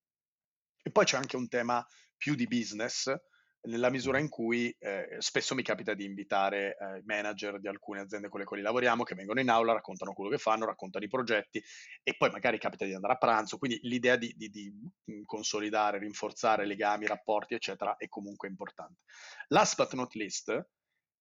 E 0.82 0.90
poi 0.90 1.04
c'è 1.04 1.16
anche 1.18 1.36
un 1.36 1.48
tema 1.48 1.84
più 2.16 2.34
di 2.34 2.46
business, 2.46 3.12
nella 3.62 3.90
misura 3.90 4.18
in 4.18 4.28
cui 4.28 4.74
eh, 4.78 5.16
spesso 5.18 5.54
mi 5.54 5.62
capita 5.62 5.94
di 5.94 6.04
invitare 6.04 6.76
eh, 6.78 7.02
manager 7.04 7.60
di 7.60 7.68
alcune 7.68 8.00
aziende 8.00 8.28
con 8.28 8.40
le 8.40 8.46
quali 8.46 8.62
lavoriamo 8.62 9.02
che 9.02 9.14
vengono 9.14 9.40
in 9.40 9.50
aula, 9.50 9.72
raccontano 9.72 10.12
quello 10.12 10.30
che 10.30 10.38
fanno, 10.38 10.64
raccontano 10.64 11.04
i 11.04 11.08
progetti 11.08 11.62
e 12.02 12.14
poi 12.16 12.30
magari 12.30 12.58
capita 12.58 12.84
di 12.84 12.94
andare 12.94 13.14
a 13.14 13.18
pranzo, 13.18 13.58
quindi 13.58 13.78
l'idea 13.82 14.16
di, 14.16 14.32
di, 14.36 14.48
di 14.48 14.72
mm, 14.72 15.22
consolidare, 15.24 15.98
rinforzare 15.98 16.64
legami, 16.64 17.06
rapporti, 17.06 17.54
eccetera, 17.54 17.96
è 17.96 18.08
comunque 18.08 18.48
importante. 18.48 19.00
Last 19.48 19.76
but 19.76 19.92
not 19.94 20.14
least, 20.14 20.68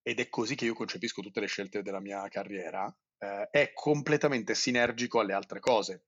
ed 0.01 0.19
è 0.19 0.29
così 0.29 0.55
che 0.55 0.65
io 0.65 0.73
concepisco 0.73 1.21
tutte 1.21 1.41
le 1.41 1.47
scelte 1.47 1.81
della 1.81 1.99
mia 1.99 2.25
carriera, 2.29 2.93
eh, 3.17 3.49
è 3.51 3.71
completamente 3.73 4.55
sinergico 4.55 5.19
alle 5.19 5.33
altre 5.33 5.59
cose 5.59 6.05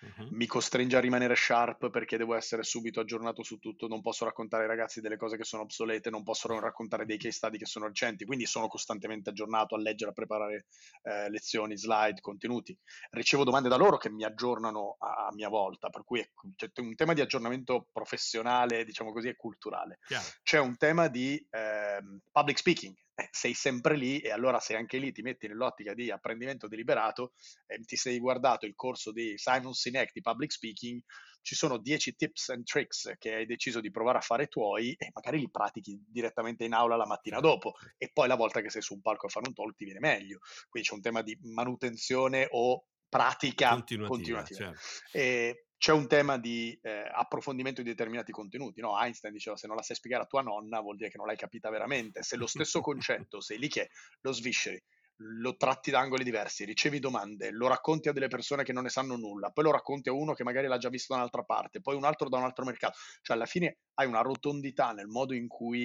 uh-huh. 0.00 0.28
mi 0.30 0.46
costringe 0.46 0.96
a 0.96 1.00
rimanere 1.00 1.34
sharp 1.36 1.90
perché 1.90 2.16
devo 2.16 2.34
essere 2.34 2.62
subito 2.62 3.00
aggiornato 3.00 3.42
su 3.42 3.58
tutto, 3.58 3.88
non 3.88 4.00
posso 4.00 4.24
raccontare 4.24 4.64
ai 4.64 4.68
ragazzi 4.68 5.00
delle 5.00 5.16
cose 5.16 5.36
che 5.36 5.44
sono 5.44 5.62
obsolete, 5.62 6.10
non 6.10 6.22
posso 6.22 6.48
raccontare 6.58 7.04
dei 7.04 7.18
case 7.18 7.32
study 7.36 7.58
che 7.58 7.66
sono 7.66 7.86
recenti, 7.86 8.24
quindi 8.24 8.46
sono 8.46 8.68
costantemente 8.68 9.30
aggiornato 9.30 9.74
a 9.74 9.78
leggere, 9.78 10.10
a 10.10 10.14
preparare 10.14 10.66
eh, 11.02 11.30
lezioni, 11.30 11.76
slide, 11.76 12.20
contenuti. 12.20 12.76
Ricevo 13.10 13.44
domande 13.44 13.68
da 13.68 13.76
loro 13.76 13.96
che 13.96 14.10
mi 14.10 14.24
aggiornano 14.24 14.96
a, 14.98 15.26
a 15.26 15.32
mia 15.32 15.48
volta, 15.48 15.88
per 15.88 16.04
cui 16.04 16.20
è, 16.20 16.28
c'è 16.54 16.70
un 16.76 16.94
tema 16.94 17.12
di 17.12 17.20
aggiornamento 17.20 17.88
professionale, 17.92 18.84
diciamo 18.84 19.12
così, 19.12 19.28
e 19.28 19.36
culturale. 19.36 19.98
Chiaro. 20.06 20.26
C'è 20.42 20.58
un 20.58 20.76
tema 20.76 21.08
di 21.08 21.34
eh, 21.50 21.98
public 22.30 22.58
speaking, 22.58 22.94
eh, 23.16 23.28
sei 23.32 23.54
sempre 23.54 23.96
lì 23.96 24.20
e 24.20 24.30
allora 24.30 24.60
se 24.60 24.76
anche 24.76 24.98
lì 24.98 25.10
ti 25.10 25.22
metti 25.22 25.48
nell'ottica 25.48 25.94
di 25.94 26.10
apprendimento 26.10 26.68
deliberato, 26.68 27.32
eh, 27.66 27.78
ti 27.80 27.96
sei 27.96 28.18
guardato 28.18 28.66
il 28.66 28.74
corso 28.74 29.10
di 29.10 29.32
Simon 29.36 29.72
Sinek 29.72 30.12
di 30.12 30.20
Public 30.20 30.52
Speaking, 30.52 31.02
ci 31.40 31.54
sono 31.54 31.78
10 31.78 32.16
tips 32.16 32.50
and 32.50 32.64
tricks 32.64 33.14
che 33.18 33.34
hai 33.34 33.46
deciso 33.46 33.80
di 33.80 33.90
provare 33.90 34.18
a 34.18 34.20
fare 34.20 34.48
tuoi 34.48 34.92
e 34.98 35.10
magari 35.14 35.38
li 35.38 35.48
pratichi 35.48 35.98
direttamente 36.06 36.64
in 36.64 36.74
aula 36.74 36.96
la 36.96 37.06
mattina 37.06 37.38
dopo 37.40 37.74
e 37.96 38.10
poi 38.12 38.26
la 38.26 38.34
volta 38.34 38.60
che 38.60 38.68
sei 38.68 38.82
su 38.82 38.94
un 38.94 39.00
palco 39.00 39.26
a 39.26 39.28
fare 39.28 39.46
un 39.46 39.54
talk 39.54 39.76
ti 39.76 39.84
viene 39.84 40.00
meglio. 40.00 40.40
Quindi 40.68 40.88
c'è 40.88 40.94
un 40.94 41.02
tema 41.02 41.22
di 41.22 41.38
manutenzione 41.42 42.48
o 42.50 42.86
pratica 43.08 43.70
continuativa. 43.70 44.08
continuativa. 44.08 44.74
Certo. 44.74 45.16
E 45.16 45.65
c'è 45.78 45.92
un 45.92 46.06
tema 46.08 46.38
di 46.38 46.78
eh, 46.82 47.08
approfondimento 47.12 47.82
di 47.82 47.90
determinati 47.90 48.32
contenuti. 48.32 48.80
No? 48.80 48.98
Einstein 48.98 49.32
diceva 49.32 49.56
se 49.56 49.66
non 49.66 49.76
la 49.76 49.82
sai 49.82 49.96
spiegare 49.96 50.24
a 50.24 50.26
tua 50.26 50.42
nonna 50.42 50.80
vuol 50.80 50.96
dire 50.96 51.10
che 51.10 51.18
non 51.18 51.26
l'hai 51.26 51.36
capita 51.36 51.70
veramente. 51.70 52.22
Se 52.22 52.36
lo 52.36 52.46
stesso 52.46 52.80
concetto 52.80 53.40
sei 53.40 53.58
lì 53.58 53.68
che 53.68 53.90
lo 54.20 54.32
svisceri, 54.32 54.82
lo 55.18 55.56
tratti 55.56 55.90
da 55.90 56.00
angoli 56.00 56.24
diversi, 56.24 56.64
ricevi 56.64 56.98
domande, 56.98 57.50
lo 57.50 57.68
racconti 57.68 58.08
a 58.08 58.12
delle 58.12 58.28
persone 58.28 58.64
che 58.64 58.72
non 58.72 58.82
ne 58.82 58.90
sanno 58.90 59.16
nulla, 59.16 59.50
poi 59.50 59.64
lo 59.64 59.70
racconti 59.70 60.08
a 60.08 60.12
uno 60.12 60.34
che 60.34 60.44
magari 60.44 60.66
l'ha 60.66 60.78
già 60.78 60.90
visto 60.90 61.12
da 61.12 61.20
un'altra 61.20 61.42
parte, 61.42 61.80
poi 61.80 61.96
un 61.96 62.04
altro 62.04 62.28
da 62.28 62.38
un 62.38 62.44
altro 62.44 62.64
mercato. 62.64 62.98
Cioè 63.22 63.36
alla 63.36 63.46
fine 63.46 63.78
hai 63.94 64.06
una 64.06 64.20
rotondità 64.20 64.92
nel 64.92 65.06
modo 65.06 65.34
in 65.34 65.48
cui 65.48 65.84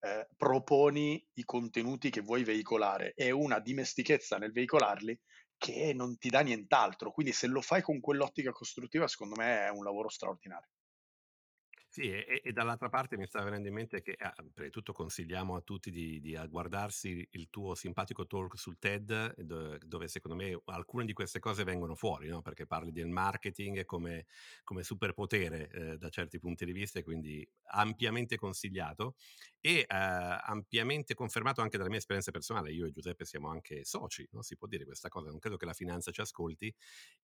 eh, 0.00 0.28
proponi 0.36 1.24
i 1.34 1.44
contenuti 1.44 2.10
che 2.10 2.20
vuoi 2.20 2.44
veicolare 2.44 3.12
e 3.14 3.30
una 3.30 3.60
dimestichezza 3.60 4.36
nel 4.36 4.52
veicolarli 4.52 5.18
che 5.58 5.92
non 5.94 6.18
ti 6.18 6.28
dà 6.30 6.40
nient'altro. 6.40 7.12
Quindi 7.12 7.32
se 7.32 7.46
lo 7.46 7.60
fai 7.60 7.82
con 7.82 8.00
quell'ottica 8.00 8.52
costruttiva, 8.52 9.08
secondo 9.08 9.36
me 9.36 9.66
è 9.66 9.70
un 9.70 9.84
lavoro 9.84 10.08
straordinario. 10.08 10.68
Sì, 11.96 12.10
e, 12.10 12.42
e 12.44 12.52
dall'altra 12.52 12.90
parte 12.90 13.16
mi 13.16 13.24
sta 13.26 13.42
venendo 13.42 13.68
in 13.68 13.72
mente 13.74 14.02
che, 14.02 14.14
ah, 14.18 14.30
prima 14.34 14.66
di 14.66 14.70
tutto 14.70 14.92
consigliamo 14.92 15.56
a 15.56 15.62
tutti 15.62 15.90
di, 15.90 16.20
di 16.20 16.38
guardarsi 16.46 17.26
il 17.30 17.48
tuo 17.48 17.74
simpatico 17.74 18.26
talk 18.26 18.58
sul 18.58 18.78
TED, 18.78 19.40
dove 19.82 20.06
secondo 20.06 20.36
me 20.36 20.60
alcune 20.66 21.06
di 21.06 21.14
queste 21.14 21.38
cose 21.38 21.64
vengono 21.64 21.94
fuori, 21.94 22.28
no? 22.28 22.42
perché 22.42 22.66
parli 22.66 22.92
del 22.92 23.06
marketing 23.08 23.86
come, 23.86 24.26
come 24.62 24.82
superpotere 24.82 25.70
eh, 25.70 25.96
da 25.96 26.10
certi 26.10 26.38
punti 26.38 26.66
di 26.66 26.72
vista, 26.72 27.02
quindi 27.02 27.48
ampiamente 27.68 28.36
consigliato 28.36 29.14
e 29.58 29.78
eh, 29.78 29.86
ampiamente 29.88 31.14
confermato 31.14 31.62
anche 31.62 31.78
dalla 31.78 31.88
mia 31.88 31.98
esperienza 31.98 32.30
personale. 32.30 32.72
Io 32.72 32.84
e 32.84 32.90
Giuseppe 32.90 33.24
siamo 33.24 33.48
anche 33.48 33.84
soci, 33.86 34.28
no? 34.32 34.42
si 34.42 34.54
può 34.58 34.66
dire 34.66 34.84
questa 34.84 35.08
cosa, 35.08 35.30
non 35.30 35.38
credo 35.38 35.56
che 35.56 35.64
la 35.64 35.72
finanza 35.72 36.10
ci 36.10 36.20
ascolti, 36.20 36.70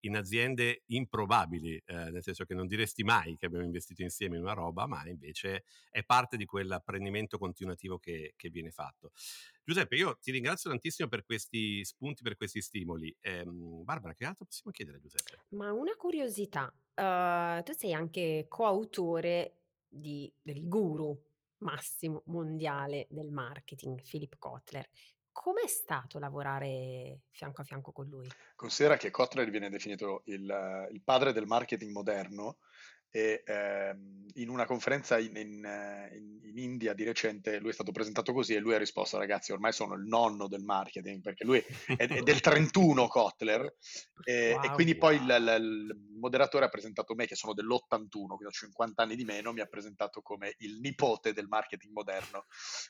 in 0.00 0.16
aziende 0.16 0.82
improbabili, 0.86 1.76
eh, 1.84 2.10
nel 2.10 2.22
senso 2.22 2.44
che 2.44 2.54
non 2.54 2.66
diresti 2.66 3.02
mai 3.04 3.36
che 3.36 3.46
abbiamo 3.46 3.64
investito 3.64 4.02
insieme 4.02 4.36
in 4.36 4.42
una 4.42 4.52
roba 4.52 4.60
roba, 4.62 4.86
ma 4.86 5.06
invece 5.08 5.64
è 5.90 6.04
parte 6.04 6.36
di 6.36 6.44
quell'apprendimento 6.44 7.38
continuativo 7.38 7.98
che, 7.98 8.34
che 8.36 8.48
viene 8.50 8.70
fatto. 8.70 9.12
Giuseppe, 9.64 9.96
io 9.96 10.18
ti 10.18 10.30
ringrazio 10.30 10.70
tantissimo 10.70 11.08
per 11.08 11.24
questi 11.24 11.84
spunti, 11.84 12.22
per 12.22 12.36
questi 12.36 12.60
stimoli. 12.60 13.14
Ehm, 13.20 13.84
Barbara, 13.84 14.14
che 14.14 14.24
altro 14.24 14.44
possiamo 14.44 14.72
chiedere 14.72 14.96
a 14.98 15.00
Giuseppe? 15.00 15.44
Ma 15.50 15.72
una 15.72 15.94
curiosità, 15.96 16.64
uh, 16.66 17.62
tu 17.62 17.72
sei 17.72 17.92
anche 17.92 18.46
coautore 18.48 19.58
di, 19.88 20.32
del 20.40 20.66
guru 20.68 21.16
massimo 21.58 22.22
mondiale 22.26 23.06
del 23.10 23.30
marketing, 23.30 24.02
Philip 24.02 24.36
Kotler. 24.38 24.88
Com'è 25.32 25.66
stato 25.66 26.18
lavorare 26.18 27.22
fianco 27.30 27.62
a 27.62 27.64
fianco 27.64 27.90
con 27.90 28.06
lui? 28.06 28.28
Considera 28.54 28.98
che 28.98 29.10
Kotler 29.10 29.48
viene 29.48 29.70
definito 29.70 30.22
il, 30.26 30.88
il 30.92 31.02
padre 31.02 31.32
del 31.32 31.46
marketing 31.46 31.90
moderno 31.90 32.58
e 33.12 33.42
ehm, 33.46 34.24
in 34.36 34.48
una 34.48 34.64
conferenza 34.64 35.18
in, 35.18 35.36
in, 35.36 35.64
eh, 35.64 36.16
in, 36.16 36.40
in, 36.44 36.58
India 36.58 36.94
di 36.94 37.04
recente 37.04 37.58
lui 37.58 37.68
è 37.68 37.74
stato 37.74 37.92
presentato 37.92 38.32
così 38.32 38.54
e 38.54 38.58
lui 38.58 38.74
ha 38.74 38.78
risposto 38.78 39.18
ragazzi 39.18 39.52
ormai 39.52 39.72
sono 39.72 39.94
il 39.94 40.06
nonno 40.06 40.48
del 40.48 40.62
marketing 40.62 41.20
perché 41.20 41.44
lui 41.44 41.62
è, 41.86 42.06
è 42.06 42.22
del 42.22 42.40
31 42.40 43.06
Kotler 43.08 43.74
e, 44.24 44.54
wow, 44.56 44.62
e 44.64 44.70
quindi 44.70 44.92
wow. 44.92 45.00
poi 45.00 45.16
il, 45.16 45.22
il, 45.22 45.60
il, 45.60 45.96
moderatore 46.22 46.66
ha 46.66 46.68
presentato 46.68 47.14
me 47.14 47.26
che 47.26 47.34
sono 47.34 47.52
dell'81 47.52 48.08
quindi 48.08 48.46
ho 48.46 48.50
50 48.50 49.02
anni 49.02 49.16
di 49.16 49.24
meno 49.24 49.52
mi 49.52 49.60
ha 49.60 49.66
presentato 49.66 50.22
come 50.22 50.54
il 50.58 50.78
nipote 50.80 51.32
del 51.32 51.48
marketing 51.48 51.92
moderno 51.92 52.46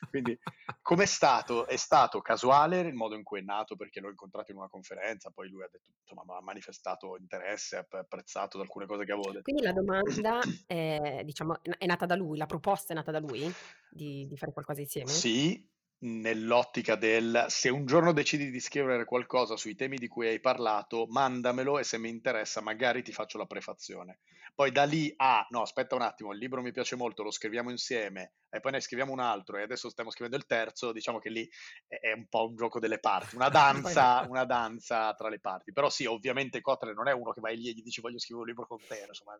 quindi 0.09 0.37
com'è 0.81 1.05
stato? 1.05 1.65
È 1.65 1.75
stato 1.75 2.21
casuale 2.21 2.81
il 2.81 2.93
modo 2.93 3.15
in 3.15 3.23
cui 3.23 3.39
è 3.39 3.43
nato 3.43 3.75
perché 3.75 3.99
l'ho 3.99 4.09
incontrato 4.09 4.51
in 4.51 4.57
una 4.57 4.69
conferenza 4.69 5.31
poi 5.31 5.49
lui 5.49 5.63
ha 5.63 5.69
detto 5.71 5.89
insomma 6.01 6.37
ha 6.37 6.41
manifestato 6.41 7.17
interesse 7.17 7.77
ha 7.77 7.85
apprezzato 7.89 8.59
alcune 8.61 8.85
cose 8.85 9.03
che 9.05 9.11
avevo 9.11 9.31
detto 9.31 9.41
quindi 9.43 9.63
la 9.63 9.73
domanda 9.73 10.39
è, 10.65 11.21
diciamo, 11.23 11.59
è 11.77 11.85
nata 11.85 12.05
da 12.05 12.15
lui, 12.15 12.37
la 12.37 12.45
proposta 12.45 12.93
è 12.93 12.95
nata 12.95 13.11
da 13.11 13.19
lui 13.19 13.51
di, 13.89 14.25
di 14.27 14.37
fare 14.37 14.51
qualcosa 14.51 14.81
insieme? 14.81 15.09
Sì, 15.09 15.69
nell'ottica 15.99 16.95
del 16.95 17.45
se 17.47 17.69
un 17.69 17.85
giorno 17.85 18.11
decidi 18.11 18.49
di 18.49 18.59
scrivere 18.59 19.05
qualcosa 19.05 19.55
sui 19.55 19.75
temi 19.75 19.97
di 19.97 20.07
cui 20.07 20.27
hai 20.27 20.39
parlato, 20.39 21.05
mandamelo 21.07 21.79
e 21.79 21.83
se 21.83 21.97
mi 21.97 22.09
interessa 22.09 22.61
magari 22.61 23.03
ti 23.03 23.11
faccio 23.11 23.37
la 23.37 23.45
prefazione. 23.45 24.19
Poi 24.55 24.71
da 24.71 24.83
lì 24.83 25.11
a 25.17 25.47
no, 25.49 25.61
aspetta 25.61 25.95
un 25.95 26.03
attimo, 26.03 26.31
il 26.31 26.37
libro 26.37 26.61
mi 26.61 26.71
piace 26.71 26.95
molto, 26.95 27.23
lo 27.23 27.31
scriviamo 27.31 27.71
insieme 27.71 28.33
e 28.49 28.59
poi 28.59 28.73
ne 28.73 28.81
scriviamo 28.81 29.11
un 29.11 29.19
altro 29.19 29.57
e 29.57 29.63
adesso 29.63 29.89
stiamo 29.89 30.11
scrivendo 30.11 30.37
il 30.37 30.45
terzo, 30.45 30.91
diciamo 30.91 31.17
che 31.17 31.29
lì 31.29 31.49
è 31.87 32.11
un 32.11 32.27
po' 32.27 32.47
un 32.47 32.55
gioco 32.55 32.79
delle 32.79 32.99
parti, 32.99 33.35
una 33.35 33.49
danza, 33.49 34.25
una 34.29 34.45
danza 34.45 35.13
tra 35.15 35.29
le 35.29 35.39
parti. 35.39 35.71
Però 35.71 35.89
sì, 35.89 36.05
ovviamente 36.05 36.61
Kotler 36.61 36.93
non 36.93 37.07
è 37.07 37.13
uno 37.13 37.31
che 37.31 37.41
vai 37.41 37.57
lì 37.57 37.69
e 37.69 37.73
gli 37.73 37.81
dici 37.81 38.01
voglio 38.01 38.19
scrivere 38.19 38.43
un 38.43 38.49
libro 38.49 38.67
con 38.67 38.77
te, 38.85 39.05
insomma, 39.07 39.39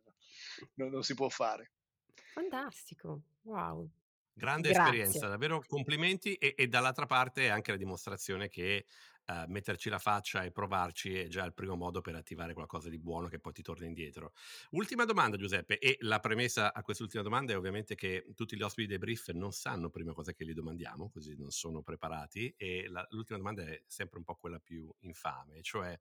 non, 0.75 0.89
non 0.89 1.03
si 1.03 1.13
può 1.13 1.29
fare. 1.29 1.71
Fantastico, 2.33 3.21
wow. 3.43 3.87
Grande 4.35 4.69
Grazie. 4.69 4.83
esperienza, 4.83 5.27
davvero 5.27 5.63
complimenti 5.67 6.33
e, 6.33 6.55
e, 6.57 6.67
dall'altra 6.67 7.05
parte 7.05 7.49
anche 7.49 7.69
la 7.69 7.77
dimostrazione 7.77 8.49
che 8.49 8.85
uh, 9.27 9.43
metterci 9.47 9.89
la 9.89 9.99
faccia 9.99 10.43
e 10.43 10.51
provarci 10.51 11.15
è 11.15 11.27
già 11.27 11.45
il 11.45 11.53
primo 11.53 11.75
modo 11.75 12.01
per 12.01 12.15
attivare 12.15 12.53
qualcosa 12.53 12.89
di 12.89 12.97
buono 12.97 13.27
che 13.27 13.39
poi 13.39 13.53
ti 13.53 13.61
torna 13.61 13.85
indietro. 13.85 14.33
Ultima 14.71 15.05
domanda 15.05 15.37
Giuseppe 15.37 15.77
e 15.77 15.97
la 15.99 16.19
premessa 16.19 16.73
a 16.73 16.81
quest'ultima 16.81 17.21
domanda 17.21 17.53
è 17.53 17.57
ovviamente 17.57 17.93
che 17.93 18.25
tutti 18.33 18.55
gli 18.55 18.63
ospiti 18.63 18.87
dei 18.87 18.97
brief 18.97 19.29
non 19.29 19.51
sanno 19.51 19.89
prima 19.89 20.13
cosa 20.13 20.33
che 20.33 20.45
gli 20.45 20.53
domandiamo, 20.53 21.09
così 21.09 21.35
non 21.37 21.51
sono 21.51 21.83
preparati 21.83 22.53
e 22.57 22.87
la, 22.89 23.05
l'ultima 23.11 23.37
domanda 23.37 23.63
è 23.63 23.83
sempre 23.85 24.17
un 24.17 24.23
po' 24.23 24.35
quella 24.35 24.59
più 24.59 24.91
infame, 25.01 25.61
cioè 25.61 25.97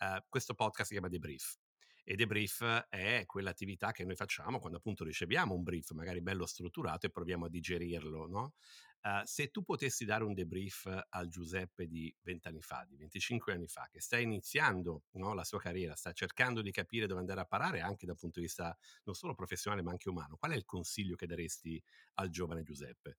uh, 0.00 0.22
questo 0.28 0.54
podcast 0.54 0.88
si 0.88 0.94
chiama 0.94 1.08
The 1.08 1.18
Brief 1.18 1.56
e 2.04 2.14
debrief 2.16 2.86
è 2.88 3.24
quell'attività 3.26 3.92
che 3.92 4.04
noi 4.04 4.16
facciamo 4.16 4.58
quando 4.58 4.78
appunto 4.78 5.04
riceviamo 5.04 5.54
un 5.54 5.62
brief 5.62 5.90
magari 5.92 6.20
bello 6.20 6.46
strutturato 6.46 7.06
e 7.06 7.10
proviamo 7.10 7.46
a 7.46 7.48
digerirlo, 7.48 8.26
no? 8.26 8.54
Uh, 9.02 9.20
se 9.24 9.50
tu 9.50 9.64
potessi 9.64 10.04
dare 10.04 10.22
un 10.22 10.32
debrief 10.32 10.86
al 11.08 11.28
Giuseppe 11.28 11.88
di 11.88 12.14
20 12.22 12.46
anni 12.46 12.62
fa, 12.62 12.86
di 12.88 12.96
25 12.96 13.52
anni 13.52 13.66
fa, 13.66 13.88
che 13.90 14.00
sta 14.00 14.16
iniziando 14.16 15.06
no, 15.12 15.34
la 15.34 15.42
sua 15.42 15.58
carriera, 15.58 15.96
sta 15.96 16.12
cercando 16.12 16.62
di 16.62 16.70
capire 16.70 17.06
dove 17.06 17.18
andare 17.18 17.40
a 17.40 17.44
parare 17.44 17.80
anche 17.80 18.06
dal 18.06 18.16
punto 18.16 18.38
di 18.38 18.46
vista 18.46 18.76
non 19.04 19.16
solo 19.16 19.34
professionale 19.34 19.82
ma 19.82 19.90
anche 19.90 20.08
umano, 20.08 20.36
qual 20.36 20.52
è 20.52 20.56
il 20.56 20.64
consiglio 20.64 21.16
che 21.16 21.26
daresti 21.26 21.82
al 22.14 22.28
giovane 22.28 22.62
Giuseppe? 22.62 23.16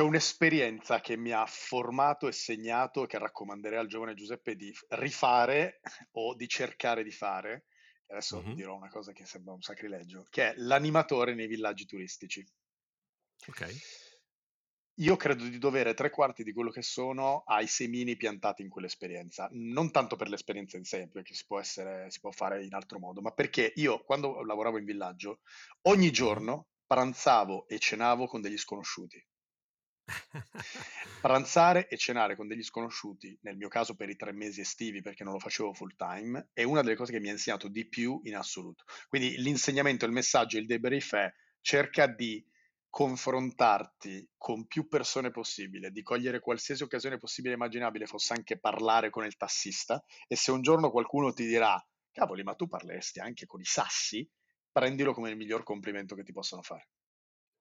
C'è 0.00 0.06
un'esperienza 0.06 1.02
che 1.02 1.18
mi 1.18 1.30
ha 1.30 1.44
formato 1.44 2.26
e 2.26 2.32
segnato 2.32 3.04
che 3.04 3.18
raccomanderei 3.18 3.78
al 3.78 3.86
giovane 3.86 4.14
Giuseppe 4.14 4.56
di 4.56 4.74
rifare 4.92 5.82
o 6.12 6.34
di 6.34 6.48
cercare 6.48 7.04
di 7.04 7.10
fare. 7.10 7.66
Adesso 8.06 8.40
mm-hmm. 8.40 8.54
dirò 8.54 8.76
una 8.76 8.88
cosa 8.88 9.12
che 9.12 9.26
sembra 9.26 9.52
un 9.52 9.60
sacrilegio, 9.60 10.26
che 10.30 10.52
è 10.52 10.54
l'animatore 10.56 11.34
nei 11.34 11.48
villaggi 11.48 11.84
turistici. 11.84 12.42
Ok. 13.46 13.76
Io 15.00 15.16
credo 15.16 15.44
di 15.44 15.58
dovere 15.58 15.92
tre 15.92 16.08
quarti 16.08 16.44
di 16.44 16.54
quello 16.54 16.70
che 16.70 16.80
sono 16.80 17.42
ai 17.44 17.66
semini 17.66 18.16
piantati 18.16 18.62
in 18.62 18.70
quell'esperienza, 18.70 19.50
non 19.52 19.90
tanto 19.90 20.16
per 20.16 20.30
l'esperienza 20.30 20.78
in 20.78 20.84
sé, 20.84 21.10
perché 21.12 21.34
si 21.34 21.44
può, 21.46 21.60
essere, 21.60 22.10
si 22.10 22.20
può 22.20 22.30
fare 22.30 22.64
in 22.64 22.72
altro 22.72 22.98
modo, 22.98 23.20
ma 23.20 23.32
perché 23.32 23.70
io 23.76 24.02
quando 24.02 24.42
lavoravo 24.44 24.78
in 24.78 24.86
villaggio, 24.86 25.40
ogni 25.82 26.10
giorno 26.10 26.68
pranzavo 26.86 27.68
e 27.68 27.78
cenavo 27.78 28.26
con 28.26 28.40
degli 28.40 28.56
sconosciuti. 28.56 29.22
Pranzare 31.20 31.88
e 31.88 31.96
cenare 31.96 32.36
con 32.36 32.48
degli 32.48 32.62
sconosciuti, 32.62 33.38
nel 33.42 33.56
mio 33.56 33.68
caso 33.68 33.94
per 33.94 34.08
i 34.08 34.16
tre 34.16 34.32
mesi 34.32 34.60
estivi 34.60 35.02
perché 35.02 35.24
non 35.24 35.34
lo 35.34 35.38
facevo 35.38 35.72
full 35.72 35.94
time, 35.96 36.50
è 36.52 36.62
una 36.62 36.82
delle 36.82 36.96
cose 36.96 37.12
che 37.12 37.20
mi 37.20 37.28
ha 37.28 37.32
insegnato 37.32 37.68
di 37.68 37.88
più 37.88 38.20
in 38.24 38.36
assoluto. 38.36 38.84
Quindi 39.08 39.36
l'insegnamento, 39.38 40.06
il 40.06 40.12
messaggio, 40.12 40.58
il 40.58 40.66
debrief 40.66 41.14
è 41.14 41.32
cerca 41.60 42.06
di 42.06 42.44
confrontarti 42.88 44.30
con 44.36 44.66
più 44.66 44.88
persone 44.88 45.30
possibile, 45.30 45.90
di 45.90 46.02
cogliere 46.02 46.40
qualsiasi 46.40 46.82
occasione 46.82 47.18
possibile 47.18 47.54
e 47.54 47.56
immaginabile, 47.56 48.06
fosse 48.06 48.32
anche 48.32 48.58
parlare 48.58 49.10
con 49.10 49.24
il 49.24 49.36
tassista, 49.36 50.02
e 50.26 50.34
se 50.34 50.50
un 50.50 50.60
giorno 50.60 50.90
qualcuno 50.90 51.32
ti 51.32 51.46
dirà, 51.46 51.80
cavoli, 52.10 52.42
ma 52.42 52.54
tu 52.54 52.66
parleresti 52.66 53.20
anche 53.20 53.46
con 53.46 53.60
i 53.60 53.64
sassi, 53.64 54.28
prendilo 54.72 55.12
come 55.12 55.30
il 55.30 55.36
miglior 55.36 55.62
complimento 55.62 56.16
che 56.16 56.24
ti 56.24 56.32
possano 56.32 56.62
fare. 56.62 56.88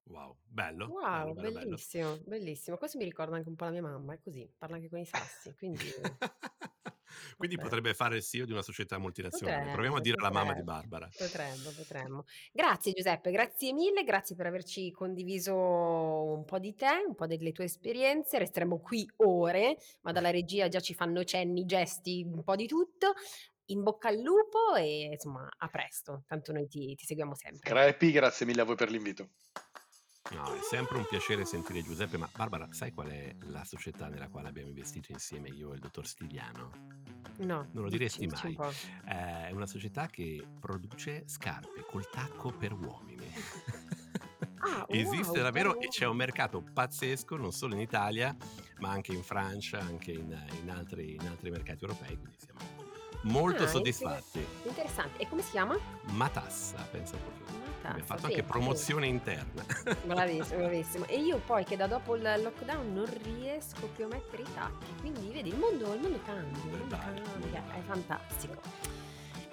Wow, 0.05 0.37
bello, 0.45 0.87
Wow, 0.87 1.01
bello, 1.05 1.33
bello, 1.33 1.51
bello. 1.51 1.77
bellissimo, 1.77 2.17
bellissimo. 2.25 2.77
Questo 2.77 2.97
mi 2.97 3.03
ricorda 3.05 3.35
anche 3.35 3.49
un 3.49 3.55
po' 3.55 3.65
la 3.65 3.71
mia 3.71 3.81
mamma, 3.81 4.13
è 4.15 4.19
così, 4.19 4.51
parla 4.57 4.75
anche 4.77 4.89
con 4.89 4.99
i 4.99 5.05
sassi, 5.05 5.53
quindi 5.55 5.93
Quindi 7.37 7.57
potrebbe 7.57 7.93
fare 7.93 8.17
il 8.17 8.23
CEO 8.23 8.45
di 8.45 8.51
una 8.51 8.61
società 8.61 8.97
multinazionale. 8.97 9.69
Proviamo 9.69 9.97
a 9.97 10.01
Potrebbe, 10.01 10.01
dire 10.01 10.17
alla 10.19 10.31
mamma 10.31 10.53
di 10.53 10.63
Barbara. 10.63 11.11
potremmo, 11.15 11.71
potremmo. 11.71 12.23
Grazie 12.51 12.93
Giuseppe, 12.93 13.31
grazie 13.31 13.73
mille, 13.73 14.03
grazie 14.03 14.35
per 14.35 14.45
averci 14.47 14.91
condiviso 14.91 15.53
un 15.55 16.45
po' 16.45 16.59
di 16.59 16.75
te, 16.75 17.03
un 17.07 17.15
po' 17.15 17.27
delle 17.27 17.51
tue 17.51 17.65
esperienze. 17.65 18.37
Resteremo 18.39 18.79
qui 18.79 19.09
ore, 19.17 19.77
ma 20.01 20.11
dalla 20.11 20.29
regia 20.31 20.67
già 20.69 20.79
ci 20.79 20.93
fanno 20.93 21.23
cenni, 21.23 21.65
gesti, 21.65 22.23
un 22.25 22.43
po' 22.43 22.55
di 22.55 22.67
tutto. 22.67 23.13
In 23.65 23.83
bocca 23.83 24.07
al 24.09 24.17
lupo 24.19 24.73
e 24.75 25.09
insomma 25.13 25.47
a 25.57 25.67
presto, 25.67 26.23
tanto 26.25 26.51
noi 26.53 26.67
ti, 26.67 26.95
ti 26.95 27.05
seguiamo 27.05 27.35
sempre. 27.35 27.69
Crepi, 27.69 28.11
grazie 28.11 28.45
mille 28.45 28.61
a 28.61 28.65
voi 28.65 28.75
per 28.75 28.89
l'invito. 28.91 29.29
No, 30.31 30.53
è 30.53 30.59
sempre 30.61 30.97
un 30.97 31.05
piacere 31.07 31.43
sentire 31.43 31.81
Giuseppe, 31.81 32.17
ma 32.17 32.29
Barbara, 32.35 32.67
sai 32.71 32.91
qual 32.93 33.07
è 33.07 33.35
la 33.47 33.63
società 33.65 34.07
nella 34.09 34.27
quale 34.27 34.47
abbiamo 34.49 34.67
investito 34.69 35.11
insieme 35.11 35.49
io 35.49 35.71
e 35.71 35.75
il 35.75 35.79
dottor 35.81 36.05
Stigliano? 36.05 36.69
No. 37.37 37.67
Non 37.71 37.83
lo 37.83 37.89
diresti 37.89 38.27
mai. 38.27 38.55
Eh, 39.05 39.47
è 39.47 39.51
una 39.51 39.65
società 39.65 40.05
che 40.07 40.45
produce 40.59 41.23
scarpe 41.27 41.83
col 41.89 42.07
tacco 42.09 42.51
per 42.51 42.73
uomini. 42.73 43.27
Ah, 44.61 44.85
Esiste 44.89 45.31
wow, 45.39 45.41
davvero 45.43 45.69
bello. 45.71 45.83
e 45.85 45.87
c'è 45.87 46.05
un 46.05 46.17
mercato 46.17 46.61
pazzesco 46.61 47.37
non 47.37 47.53
solo 47.53 47.75
in 47.75 47.79
Italia, 47.79 48.35
ma 48.79 48.89
anche 48.89 49.13
in 49.13 49.23
Francia, 49.23 49.79
anche 49.79 50.11
in, 50.11 50.37
in 50.61 50.69
altri, 50.69 51.13
in 51.15 51.25
altri 51.29 51.49
mercati 51.49 51.85
europei, 51.85 52.17
quindi 52.17 52.35
siamo 52.37 52.59
molto 53.23 53.63
Ah, 53.63 53.67
soddisfatti. 53.67 54.39
inter- 54.39 54.65
interessante. 54.67 55.17
E 55.19 55.29
come 55.29 55.41
si 55.43 55.51
chiama? 55.51 55.77
Matassa, 56.11 56.77
pensa 56.91 57.15
un 57.15 57.21
pochino. 57.23 57.68
Abbiamo 57.79 57.95
Matassa, 57.99 58.13
fatto 58.13 58.25
anche 58.25 58.35
vedi, 58.37 58.47
promozione 58.47 59.07
interna. 59.07 59.63
vedi. 59.83 59.97
Bravissimo, 60.05 60.57
bravissimo. 60.59 61.05
E 61.07 61.19
io 61.19 61.37
poi 61.45 61.63
che 61.63 61.75
da 61.75 61.87
dopo 61.87 62.15
il 62.15 62.21
lockdown 62.21 62.93
non 62.93 63.05
riesco 63.23 63.87
più 63.95 64.05
a 64.05 64.07
mettere 64.07 64.43
i 64.43 64.53
tacchi, 64.53 64.93
quindi 64.99 65.31
vedi, 65.31 65.49
il 65.49 65.57
mondo, 65.57 65.93
il 65.93 65.99
mondo 66.01 66.19
cambia, 66.25 66.61
il 66.63 66.77
mondo 66.77 66.97
cambia, 66.97 67.63
è 67.73 67.81
fantastico. 67.85 68.97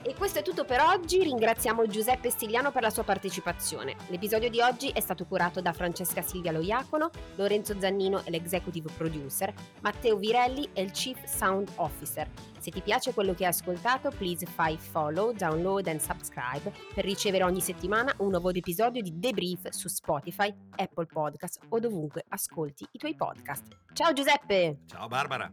E 0.07 0.15
questo 0.15 0.39
è 0.39 0.43
tutto 0.43 0.65
per 0.65 0.81
oggi, 0.81 1.21
ringraziamo 1.21 1.85
Giuseppe 1.89 2.31
Stigliano 2.31 2.71
per 2.71 2.83
la 2.83 2.91
sua 2.91 3.03
partecipazione. 3.03 3.97
L'episodio 4.07 4.49
di 4.49 4.61
oggi 4.61 4.91
è 4.91 5.01
stato 5.01 5.27
curato 5.27 5.61
da 5.61 5.73
Francesca 5.73 6.23
Silvia 6.23 6.53
Loiacono, 6.53 7.11
Lorenzo 7.35 7.75
Zannino 7.81 8.25
è 8.25 8.31
l'executive 8.31 8.89
producer, 8.97 9.53
Matteo 9.81 10.17
Virelli 10.17 10.69
è 10.73 10.79
il 10.79 10.93
chief 10.93 11.25
sound 11.25 11.73
officer. 11.75 12.31
Se 12.61 12.71
ti 12.71 12.83
piace 12.83 13.13
quello 13.15 13.35
che 13.35 13.47
hai 13.47 13.51
ascoltato, 13.51 14.11
please 14.17 14.47
fai 14.47 14.79
follow, 14.79 15.33
download 15.33 15.89
and 15.89 15.99
subscribe 15.99 16.73
per 16.95 17.05
ricevere 17.05 17.43
ogni 17.43 17.61
settimana 17.61 18.15
un 18.19 18.31
nuovo 18.31 18.51
episodio 18.51 19.03
di 19.03 19.19
Debrief 19.19 19.71
su 19.71 19.89
Spotify, 19.89 20.55
Apple 20.77 21.07
Podcast 21.07 21.59
o 21.71 21.81
dovunque 21.81 22.25
ascolti 22.29 22.87
i 22.93 22.99
tuoi 22.99 23.17
podcast. 23.17 23.77
Ciao 23.93 24.13
Giuseppe! 24.13 24.83
Ciao 24.87 25.09
Barbara! 25.09 25.53